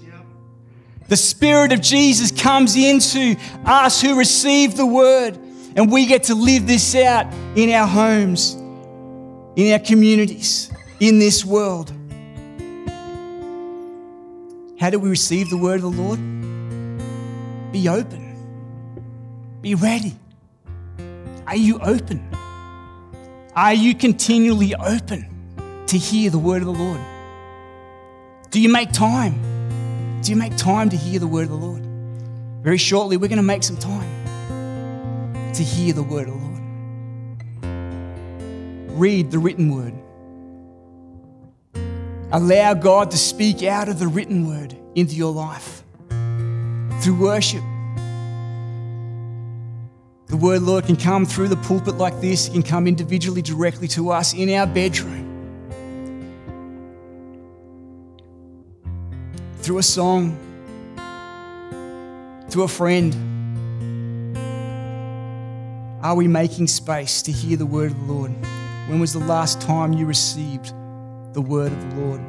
The 1.06 1.16
Spirit 1.16 1.70
of 1.70 1.80
Jesus 1.80 2.32
comes 2.32 2.74
into 2.74 3.36
us 3.64 4.00
who 4.00 4.18
receive 4.18 4.76
the 4.76 4.86
word, 4.86 5.38
and 5.76 5.88
we 5.88 6.04
get 6.04 6.24
to 6.24 6.34
live 6.34 6.66
this 6.66 6.96
out 6.96 7.32
in 7.54 7.70
our 7.70 7.86
homes, 7.86 8.54
in 9.54 9.72
our 9.72 9.78
communities, 9.78 10.68
in 10.98 11.20
this 11.20 11.44
world. 11.44 11.92
How 14.80 14.90
do 14.90 14.98
we 14.98 15.10
receive 15.10 15.48
the 15.48 15.58
word 15.58 15.76
of 15.76 15.82
the 15.82 16.02
Lord? 16.02 16.18
Be 17.70 17.88
open, 17.88 18.34
be 19.62 19.76
ready. 19.76 20.16
Are 21.46 21.54
you 21.54 21.78
open? 21.78 22.28
Are 23.60 23.74
you 23.74 23.94
continually 23.94 24.74
open 24.74 25.26
to 25.86 25.98
hear 25.98 26.30
the 26.30 26.38
word 26.38 26.62
of 26.62 26.66
the 26.66 26.72
Lord? 26.72 27.00
Do 28.50 28.58
you 28.58 28.70
make 28.70 28.90
time? 28.90 29.34
Do 30.22 30.32
you 30.32 30.36
make 30.36 30.56
time 30.56 30.88
to 30.88 30.96
hear 30.96 31.18
the 31.18 31.26
word 31.26 31.42
of 31.42 31.50
the 31.50 31.56
Lord? 31.56 31.84
Very 32.62 32.78
shortly, 32.78 33.18
we're 33.18 33.28
going 33.28 33.36
to 33.36 33.42
make 33.42 33.62
some 33.62 33.76
time 33.76 34.08
to 35.52 35.62
hear 35.62 35.92
the 35.92 36.02
word 36.02 36.28
of 36.28 36.40
the 36.40 36.42
Lord. 36.46 36.62
Read 38.98 39.30
the 39.30 39.38
written 39.38 39.76
word. 39.76 39.92
Allow 42.32 42.72
God 42.72 43.10
to 43.10 43.18
speak 43.18 43.62
out 43.62 43.90
of 43.90 43.98
the 43.98 44.08
written 44.08 44.48
word 44.48 44.74
into 44.94 45.16
your 45.16 45.34
life 45.34 45.82
through 47.02 47.20
worship. 47.20 47.62
The 50.30 50.36
word, 50.36 50.62
Lord, 50.62 50.86
can 50.86 50.94
come 50.94 51.26
through 51.26 51.48
the 51.48 51.56
pulpit 51.56 51.96
like 51.96 52.20
this, 52.20 52.46
it 52.46 52.52
can 52.52 52.62
come 52.62 52.86
individually 52.86 53.42
directly 53.42 53.88
to 53.88 54.10
us 54.10 54.32
in 54.32 54.48
our 54.54 54.64
bedroom. 54.64 55.26
Through 59.58 59.78
a 59.78 59.82
song, 59.82 60.38
to 62.50 62.62
a 62.62 62.68
friend. 62.68 63.12
Are 66.00 66.14
we 66.14 66.28
making 66.28 66.68
space 66.68 67.22
to 67.22 67.32
hear 67.32 67.56
the 67.56 67.66
word 67.66 67.90
of 67.90 68.06
the 68.06 68.12
Lord? 68.12 68.30
When 68.88 69.00
was 69.00 69.12
the 69.12 69.18
last 69.18 69.60
time 69.60 69.92
you 69.92 70.06
received 70.06 70.72
the 71.32 71.40
word 71.40 71.72
of 71.72 71.90
the 71.90 71.96
Lord? 72.00 72.20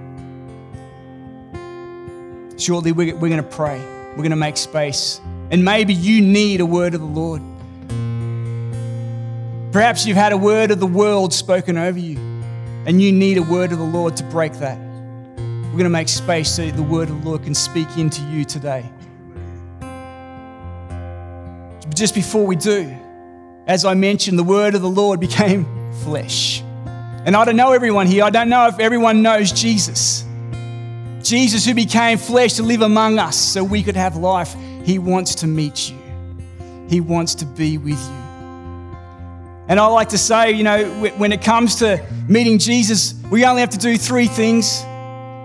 Shortly, 2.60 2.92
we're, 2.94 3.16
we're 3.16 3.30
going 3.30 3.44
to 3.44 3.50
pray. 3.50 3.80
We're 4.12 4.18
going 4.18 4.32
to 4.32 4.36
make 4.36 4.58
space. 4.58 5.22
And 5.52 5.64
maybe 5.64 5.94
you 5.94 6.20
need 6.22 6.62
a 6.62 6.66
word 6.66 6.96
of 6.96 7.02
the 7.02 7.08
Lord. 7.08 7.42
Perhaps 9.72 10.06
you've 10.06 10.18
had 10.18 10.34
a 10.34 10.38
word 10.38 10.70
of 10.72 10.82
the 10.82 10.88
world 10.88 11.34
spoken 11.34 11.78
over 11.78 11.98
you, 11.98 12.18
and 12.86 13.02
you 13.02 13.14
need 13.14 13.38
a 13.38 13.42
word 13.42 13.72
of 13.72 13.78
the 13.78 13.86
Lord 13.86 14.18
to 14.18 14.24
break 14.26 14.52
that. 14.56 14.78
We're 14.78 15.78
going 15.78 15.84
to 15.86 15.90
make 15.90 16.10
space 16.10 16.52
so 16.52 16.70
the 16.70 16.84
word 16.84 17.10
of 17.10 17.24
the 17.24 17.30
Lord 17.30 17.44
can 17.44 17.56
speak 17.56 17.88
into 17.98 18.22
you 18.24 18.44
today. 18.44 18.84
Just 21.96 22.14
before 22.14 22.46
we 22.46 22.58
do, 22.58 22.94
as 23.66 23.86
I 23.86 23.94
mentioned, 23.94 24.38
the 24.38 24.44
word 24.44 24.76
of 24.76 24.82
the 24.82 24.90
Lord 24.90 25.20
became 25.22 25.66
flesh. 26.04 26.62
And 27.26 27.34
I 27.34 27.46
don't 27.46 27.56
know 27.56 27.72
everyone 27.72 28.08
here, 28.08 28.26
I 28.26 28.30
don't 28.30 28.50
know 28.50 28.68
if 28.68 28.78
everyone 28.78 29.22
knows 29.22 29.54
Jesus. 29.54 30.26
Jesus, 31.24 31.66
who 31.66 31.74
became 31.74 32.18
flesh 32.18 32.56
to 32.56 32.64
live 32.64 32.82
among 32.82 33.20
us 33.20 33.38
so 33.38 33.64
we 33.64 33.84
could 33.84 33.96
have 33.96 34.18
life, 34.18 34.54
he 34.84 35.00
wants 35.00 35.36
to 35.36 35.48
meet 35.48 35.90
you, 35.90 35.98
he 36.90 37.00
wants 37.00 37.36
to 37.36 37.46
be 37.46 37.78
with 37.78 38.02
you. 38.02 38.21
And 39.72 39.80
I 39.80 39.86
like 39.86 40.10
to 40.10 40.18
say, 40.18 40.52
you 40.52 40.64
know, 40.66 40.84
when 41.16 41.32
it 41.32 41.42
comes 41.42 41.76
to 41.76 42.06
meeting 42.28 42.60
Jesus, 42.60 43.14
we 43.32 43.46
only 43.46 43.62
have 43.62 43.70
to 43.70 43.78
do 43.78 43.96
three 43.98 44.28
things. 44.28 44.82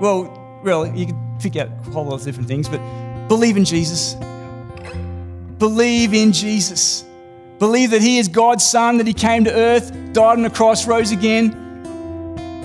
Well, 0.01 0.59
really, 0.65 0.91
you 0.99 1.07
can 1.07 1.37
pick 1.41 1.55
out 1.55 1.69
a 1.69 1.91
whole 1.93 2.07
lot 2.07 2.15
of 2.15 2.25
different 2.25 2.49
things, 2.49 2.69
but 2.69 2.81
believe 3.29 3.57
in 3.57 3.65
Jesus. 3.65 4.15
Believe 5.61 6.13
in 6.13 6.33
Jesus. 6.33 7.05
Believe 7.61 7.91
that 7.91 8.03
He 8.03 8.19
is 8.19 8.27
God's 8.27 8.65
Son, 8.65 8.99
that 8.99 9.07
He 9.07 9.15
came 9.15 9.45
to 9.45 9.55
earth, 9.55 9.93
died 10.13 10.39
on 10.39 10.43
the 10.43 10.51
cross, 10.51 10.89
rose 10.89 11.13
again. 11.13 11.51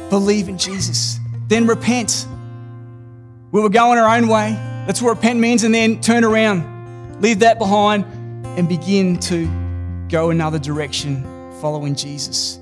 Believe 0.10 0.50
in 0.50 0.58
Jesus. 0.58 1.20
Then 1.48 1.68
repent. 1.68 2.26
We 3.52 3.62
were 3.62 3.70
going 3.70 4.00
our 4.00 4.18
own 4.18 4.28
way. 4.28 4.54
That's 4.88 5.00
what 5.00 5.12
repent 5.12 5.40
means. 5.40 5.64
And 5.64 5.76
then 5.76 6.02
turn 6.02 6.24
around, 6.24 7.22
leave 7.22 7.42
that 7.42 7.60
behind, 7.60 8.06
and 8.58 8.68
begin 8.68 9.20
to 9.20 9.46
go 10.10 10.32
another 10.32 10.58
direction 10.58 11.31
following 11.62 11.94
Jesus. 11.96 12.60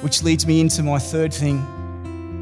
Which 0.00 0.22
leads 0.22 0.46
me 0.46 0.60
into 0.60 0.82
my 0.82 0.98
third 0.98 1.32
thing, 1.32 1.58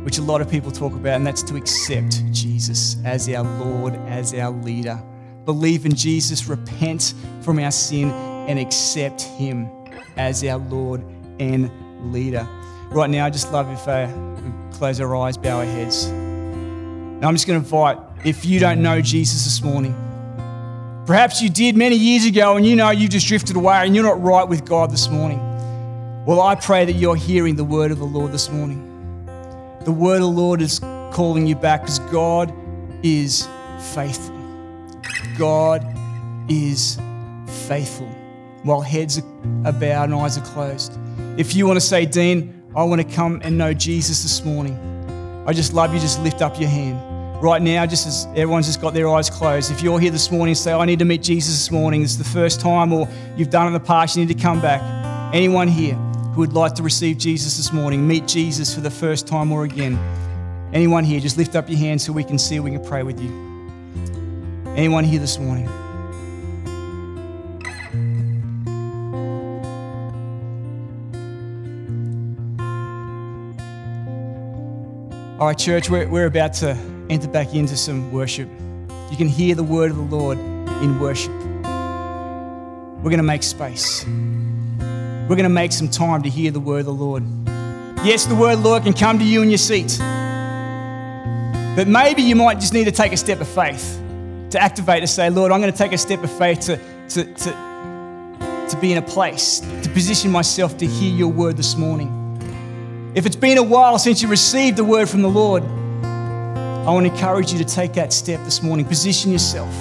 which 0.04 0.18
a 0.18 0.22
lot 0.22 0.40
of 0.40 0.48
people 0.48 0.70
talk 0.70 0.92
about, 0.92 1.16
and 1.16 1.26
that's 1.26 1.42
to 1.42 1.56
accept 1.56 2.24
Jesus 2.32 2.96
as 3.04 3.28
our 3.28 3.44
Lord, 3.58 3.96
as 4.06 4.32
our 4.32 4.52
leader. 4.52 5.02
Believe 5.44 5.84
in 5.84 5.94
Jesus, 5.94 6.46
repent 6.46 7.14
from 7.42 7.58
our 7.58 7.72
sin, 7.72 8.10
and 8.48 8.58
accept 8.58 9.22
Him 9.22 9.68
as 10.16 10.44
our 10.44 10.58
Lord 10.58 11.04
and 11.40 11.70
leader. 12.12 12.48
Right 12.90 13.10
now, 13.10 13.26
I 13.26 13.30
just 13.30 13.52
love 13.52 13.68
if 13.70 13.88
uh, 13.88 14.08
we 14.36 14.76
close 14.76 15.00
our 15.00 15.16
eyes, 15.16 15.36
bow 15.36 15.58
our 15.58 15.64
heads. 15.64 16.06
Now, 16.06 17.28
I'm 17.28 17.34
just 17.34 17.46
going 17.46 17.60
to 17.60 17.64
invite, 17.64 17.98
if 18.24 18.44
you 18.44 18.60
don't 18.60 18.82
know 18.82 19.00
Jesus 19.00 19.44
this 19.44 19.62
morning, 19.62 19.94
perhaps 21.06 21.42
you 21.42 21.50
did 21.50 21.76
many 21.76 21.96
years 21.96 22.24
ago 22.24 22.56
and 22.56 22.64
you 22.64 22.76
know 22.76 22.90
you 22.90 23.08
just 23.08 23.26
drifted 23.26 23.56
away 23.56 23.84
and 23.84 23.94
you're 23.94 24.04
not 24.04 24.22
right 24.22 24.46
with 24.46 24.64
God 24.64 24.90
this 24.90 25.08
morning. 25.08 25.51
Well, 26.24 26.40
I 26.40 26.54
pray 26.54 26.85
that 26.85 26.92
you're 26.92 27.16
hearing 27.16 27.56
the 27.56 27.64
word 27.64 27.90
of 27.90 27.98
the 27.98 28.04
Lord 28.04 28.30
this 28.30 28.48
morning. 28.48 28.78
The 29.85 29.90
word 29.90 30.16
of 30.16 30.20
the 30.20 30.28
Lord 30.28 30.62
is 30.62 30.78
calling 30.78 31.48
you 31.48 31.56
back 31.56 31.80
because 31.80 31.98
God 31.98 32.54
is 33.02 33.48
faithful. 33.92 34.32
God 35.37 35.85
is 36.48 36.96
faithful 37.66 38.06
while 38.62 38.80
heads 38.80 39.18
are 39.18 39.72
bowed 39.72 40.11
and 40.11 40.14
eyes 40.14 40.38
are 40.38 40.44
closed. 40.44 40.96
If 41.38 41.56
you 41.56 41.66
want 41.66 41.78
to 41.78 41.85
say, 41.85 42.06
Dean, 42.06 42.62
I 42.76 42.85
want 42.85 43.02
to 43.02 43.16
come 43.16 43.40
and 43.42 43.58
know 43.58 43.74
Jesus 43.74 44.22
this 44.22 44.44
morning, 44.44 44.78
I 45.48 45.52
just 45.52 45.74
love 45.74 45.92
you, 45.92 45.98
just 45.98 46.22
lift 46.22 46.40
up 46.40 46.61
your 46.61 46.70
hand. 46.70 47.42
Right 47.42 47.61
now, 47.61 47.85
just 47.85 48.06
as 48.06 48.26
everyone's 48.37 48.66
just 48.66 48.80
got 48.80 48.94
their 48.94 49.08
eyes 49.08 49.28
closed, 49.28 49.72
if 49.72 49.82
you're 49.82 49.98
here 49.98 50.12
this 50.12 50.30
morning 50.30 50.54
say, 50.54 50.72
I 50.72 50.85
need 50.85 51.00
to 51.00 51.04
meet 51.04 51.20
Jesus 51.20 51.52
this 51.54 51.72
morning, 51.72 52.00
it's 52.02 52.14
the 52.14 52.22
first 52.22 52.61
time, 52.61 52.92
or 52.92 53.08
you've 53.37 53.50
done 53.50 53.64
it 53.64 53.68
in 53.68 53.72
the 53.72 53.80
past, 53.80 54.16
you 54.16 54.24
need 54.24 54.32
to 54.32 54.40
come 54.40 54.61
back. 54.61 54.80
Anyone 55.35 55.66
here? 55.66 55.98
Who 56.32 56.40
would 56.40 56.54
like 56.54 56.74
to 56.74 56.82
receive 56.82 57.18
Jesus 57.18 57.58
this 57.58 57.72
morning, 57.72 58.08
meet 58.08 58.26
Jesus 58.26 58.74
for 58.74 58.80
the 58.80 58.90
first 58.90 59.26
time 59.26 59.52
or 59.52 59.64
again, 59.64 59.98
anyone 60.72 61.04
here, 61.04 61.20
just 61.20 61.36
lift 61.36 61.54
up 61.54 61.68
your 61.68 61.78
hand 61.78 62.00
so 62.00 62.10
we 62.10 62.24
can 62.24 62.38
see, 62.38 62.58
we 62.58 62.70
can 62.70 62.82
pray 62.82 63.02
with 63.02 63.20
you. 63.20 63.28
Anyone 64.74 65.04
here 65.04 65.20
this 65.20 65.38
morning? 65.38 65.68
All 75.38 75.48
right, 75.48 75.58
church, 75.58 75.90
we're, 75.90 76.08
we're 76.08 76.26
about 76.26 76.54
to 76.54 76.70
enter 77.10 77.28
back 77.28 77.54
into 77.54 77.76
some 77.76 78.10
worship. 78.10 78.48
You 79.10 79.18
can 79.18 79.28
hear 79.28 79.54
the 79.54 79.62
word 79.62 79.90
of 79.90 79.96
the 79.98 80.16
Lord 80.16 80.38
in 80.38 80.98
worship. 80.98 81.32
We're 83.02 83.10
going 83.10 83.18
to 83.18 83.22
make 83.22 83.42
space. 83.42 84.06
We're 85.32 85.36
going 85.36 85.44
to 85.44 85.48
make 85.48 85.72
some 85.72 85.88
time 85.88 86.22
to 86.24 86.28
hear 86.28 86.50
the 86.50 86.60
word 86.60 86.80
of 86.80 86.84
the 86.84 86.92
Lord. 86.92 87.24
Yes, 88.04 88.26
the 88.26 88.34
word 88.34 88.58
Lord 88.58 88.82
can 88.82 88.92
come 88.92 89.18
to 89.18 89.24
you 89.24 89.40
in 89.40 89.48
your 89.48 89.56
seat. 89.56 89.96
But 91.74 91.88
maybe 91.88 92.20
you 92.20 92.36
might 92.36 92.60
just 92.60 92.74
need 92.74 92.84
to 92.84 92.92
take 92.92 93.14
a 93.14 93.16
step 93.16 93.40
of 93.40 93.48
faith 93.48 93.98
to 94.50 94.60
activate 94.60 95.00
to 95.00 95.06
say, 95.06 95.30
Lord, 95.30 95.50
I'm 95.50 95.62
going 95.62 95.72
to 95.72 95.78
take 95.78 95.92
a 95.92 95.96
step 95.96 96.22
of 96.22 96.30
faith 96.36 96.60
to, 96.60 96.76
to, 97.08 97.24
to, 97.24 98.66
to 98.68 98.78
be 98.78 98.92
in 98.92 98.98
a 98.98 99.02
place, 99.02 99.60
to 99.60 99.88
position 99.94 100.30
myself 100.30 100.76
to 100.76 100.86
hear 100.86 101.10
your 101.10 101.28
word 101.28 101.56
this 101.56 101.76
morning. 101.76 103.12
If 103.14 103.24
it's 103.24 103.34
been 103.34 103.56
a 103.56 103.62
while 103.62 103.98
since 103.98 104.20
you 104.20 104.28
received 104.28 104.76
the 104.76 104.84
word 104.84 105.08
from 105.08 105.22
the 105.22 105.30
Lord, 105.30 105.62
I 105.62 106.90
want 106.90 107.06
to 107.06 107.10
encourage 107.10 107.54
you 107.54 107.58
to 107.58 107.64
take 107.64 107.94
that 107.94 108.12
step 108.12 108.44
this 108.44 108.62
morning. 108.62 108.84
Position 108.84 109.32
yourself. 109.32 109.74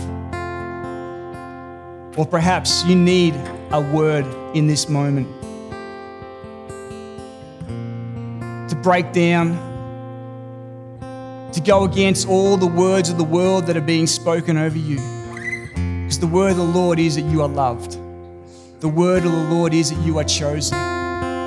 Or 2.17 2.25
perhaps 2.25 2.85
you 2.85 2.95
need 2.95 3.35
a 3.71 3.81
word 3.81 4.25
in 4.55 4.67
this 4.67 4.87
moment. 4.87 5.40
Break 8.81 9.11
down, 9.11 9.69
to 11.53 11.61
go 11.61 11.83
against 11.83 12.27
all 12.27 12.57
the 12.57 12.67
words 12.67 13.09
of 13.09 13.17
the 13.17 13.23
world 13.23 13.67
that 13.67 13.75
are 13.75 13.81
being 13.81 14.07
spoken 14.07 14.57
over 14.57 14.77
you. 14.77 14.97
Because 16.03 16.19
the 16.19 16.27
word 16.27 16.51
of 16.51 16.57
the 16.57 16.63
Lord 16.63 16.97
is 16.99 17.15
that 17.15 17.23
you 17.23 17.41
are 17.41 17.47
loved. 17.47 17.97
The 18.79 18.87
word 18.87 19.25
of 19.25 19.31
the 19.31 19.49
Lord 19.49 19.73
is 19.73 19.91
that 19.91 19.99
you 20.05 20.17
are 20.17 20.23
chosen. 20.23 20.77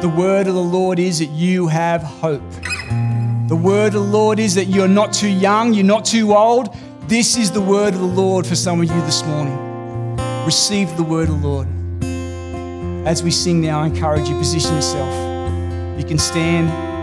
The 0.00 0.08
word 0.14 0.46
of 0.46 0.54
the 0.54 0.62
Lord 0.62 0.98
is 0.98 1.20
that 1.20 1.30
you 1.30 1.66
have 1.68 2.02
hope. 2.02 2.42
The 3.48 3.56
word 3.56 3.88
of 3.88 3.92
the 3.94 4.00
Lord 4.00 4.38
is 4.38 4.54
that 4.54 4.66
you're 4.66 4.88
not 4.88 5.12
too 5.12 5.28
young, 5.28 5.74
you're 5.74 5.84
not 5.84 6.04
too 6.04 6.34
old. 6.34 6.76
This 7.08 7.36
is 7.36 7.50
the 7.50 7.60
word 7.60 7.94
of 7.94 8.00
the 8.00 8.06
Lord 8.06 8.46
for 8.46 8.54
some 8.54 8.80
of 8.80 8.86
you 8.86 9.00
this 9.02 9.24
morning. 9.24 9.56
Receive 10.44 10.94
the 10.96 11.02
word 11.02 11.28
of 11.28 11.40
the 11.40 11.48
Lord. 11.48 11.68
As 13.06 13.22
we 13.22 13.30
sing 13.30 13.60
now, 13.60 13.80
I 13.80 13.86
encourage 13.86 14.28
you, 14.28 14.36
position 14.38 14.74
yourself. 14.74 15.98
You 15.98 16.04
can 16.04 16.18
stand, 16.18 16.93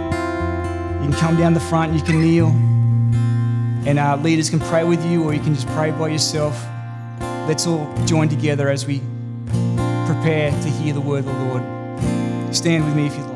you 1.01 1.09
can 1.09 1.13
come 1.13 1.35
down 1.37 1.53
the 1.53 1.59
front, 1.59 1.93
you 1.93 2.01
can 2.01 2.21
kneel, 2.21 2.47
and 3.87 3.97
our 3.97 4.17
leaders 4.17 4.49
can 4.49 4.59
pray 4.59 4.83
with 4.83 5.03
you, 5.05 5.23
or 5.23 5.33
you 5.33 5.39
can 5.39 5.55
just 5.55 5.67
pray 5.69 5.89
by 5.91 6.09
yourself. 6.09 6.55
Let's 7.47 7.65
all 7.65 7.91
join 8.05 8.29
together 8.29 8.69
as 8.69 8.85
we 8.85 8.99
prepare 10.05 10.51
to 10.51 10.69
hear 10.69 10.93
the 10.93 11.01
word 11.01 11.25
of 11.25 11.25
the 11.25 11.45
Lord. 11.45 12.55
Stand 12.55 12.85
with 12.85 12.95
me 12.95 13.07
if 13.07 13.17
you'd 13.17 13.23
like. 13.23 13.31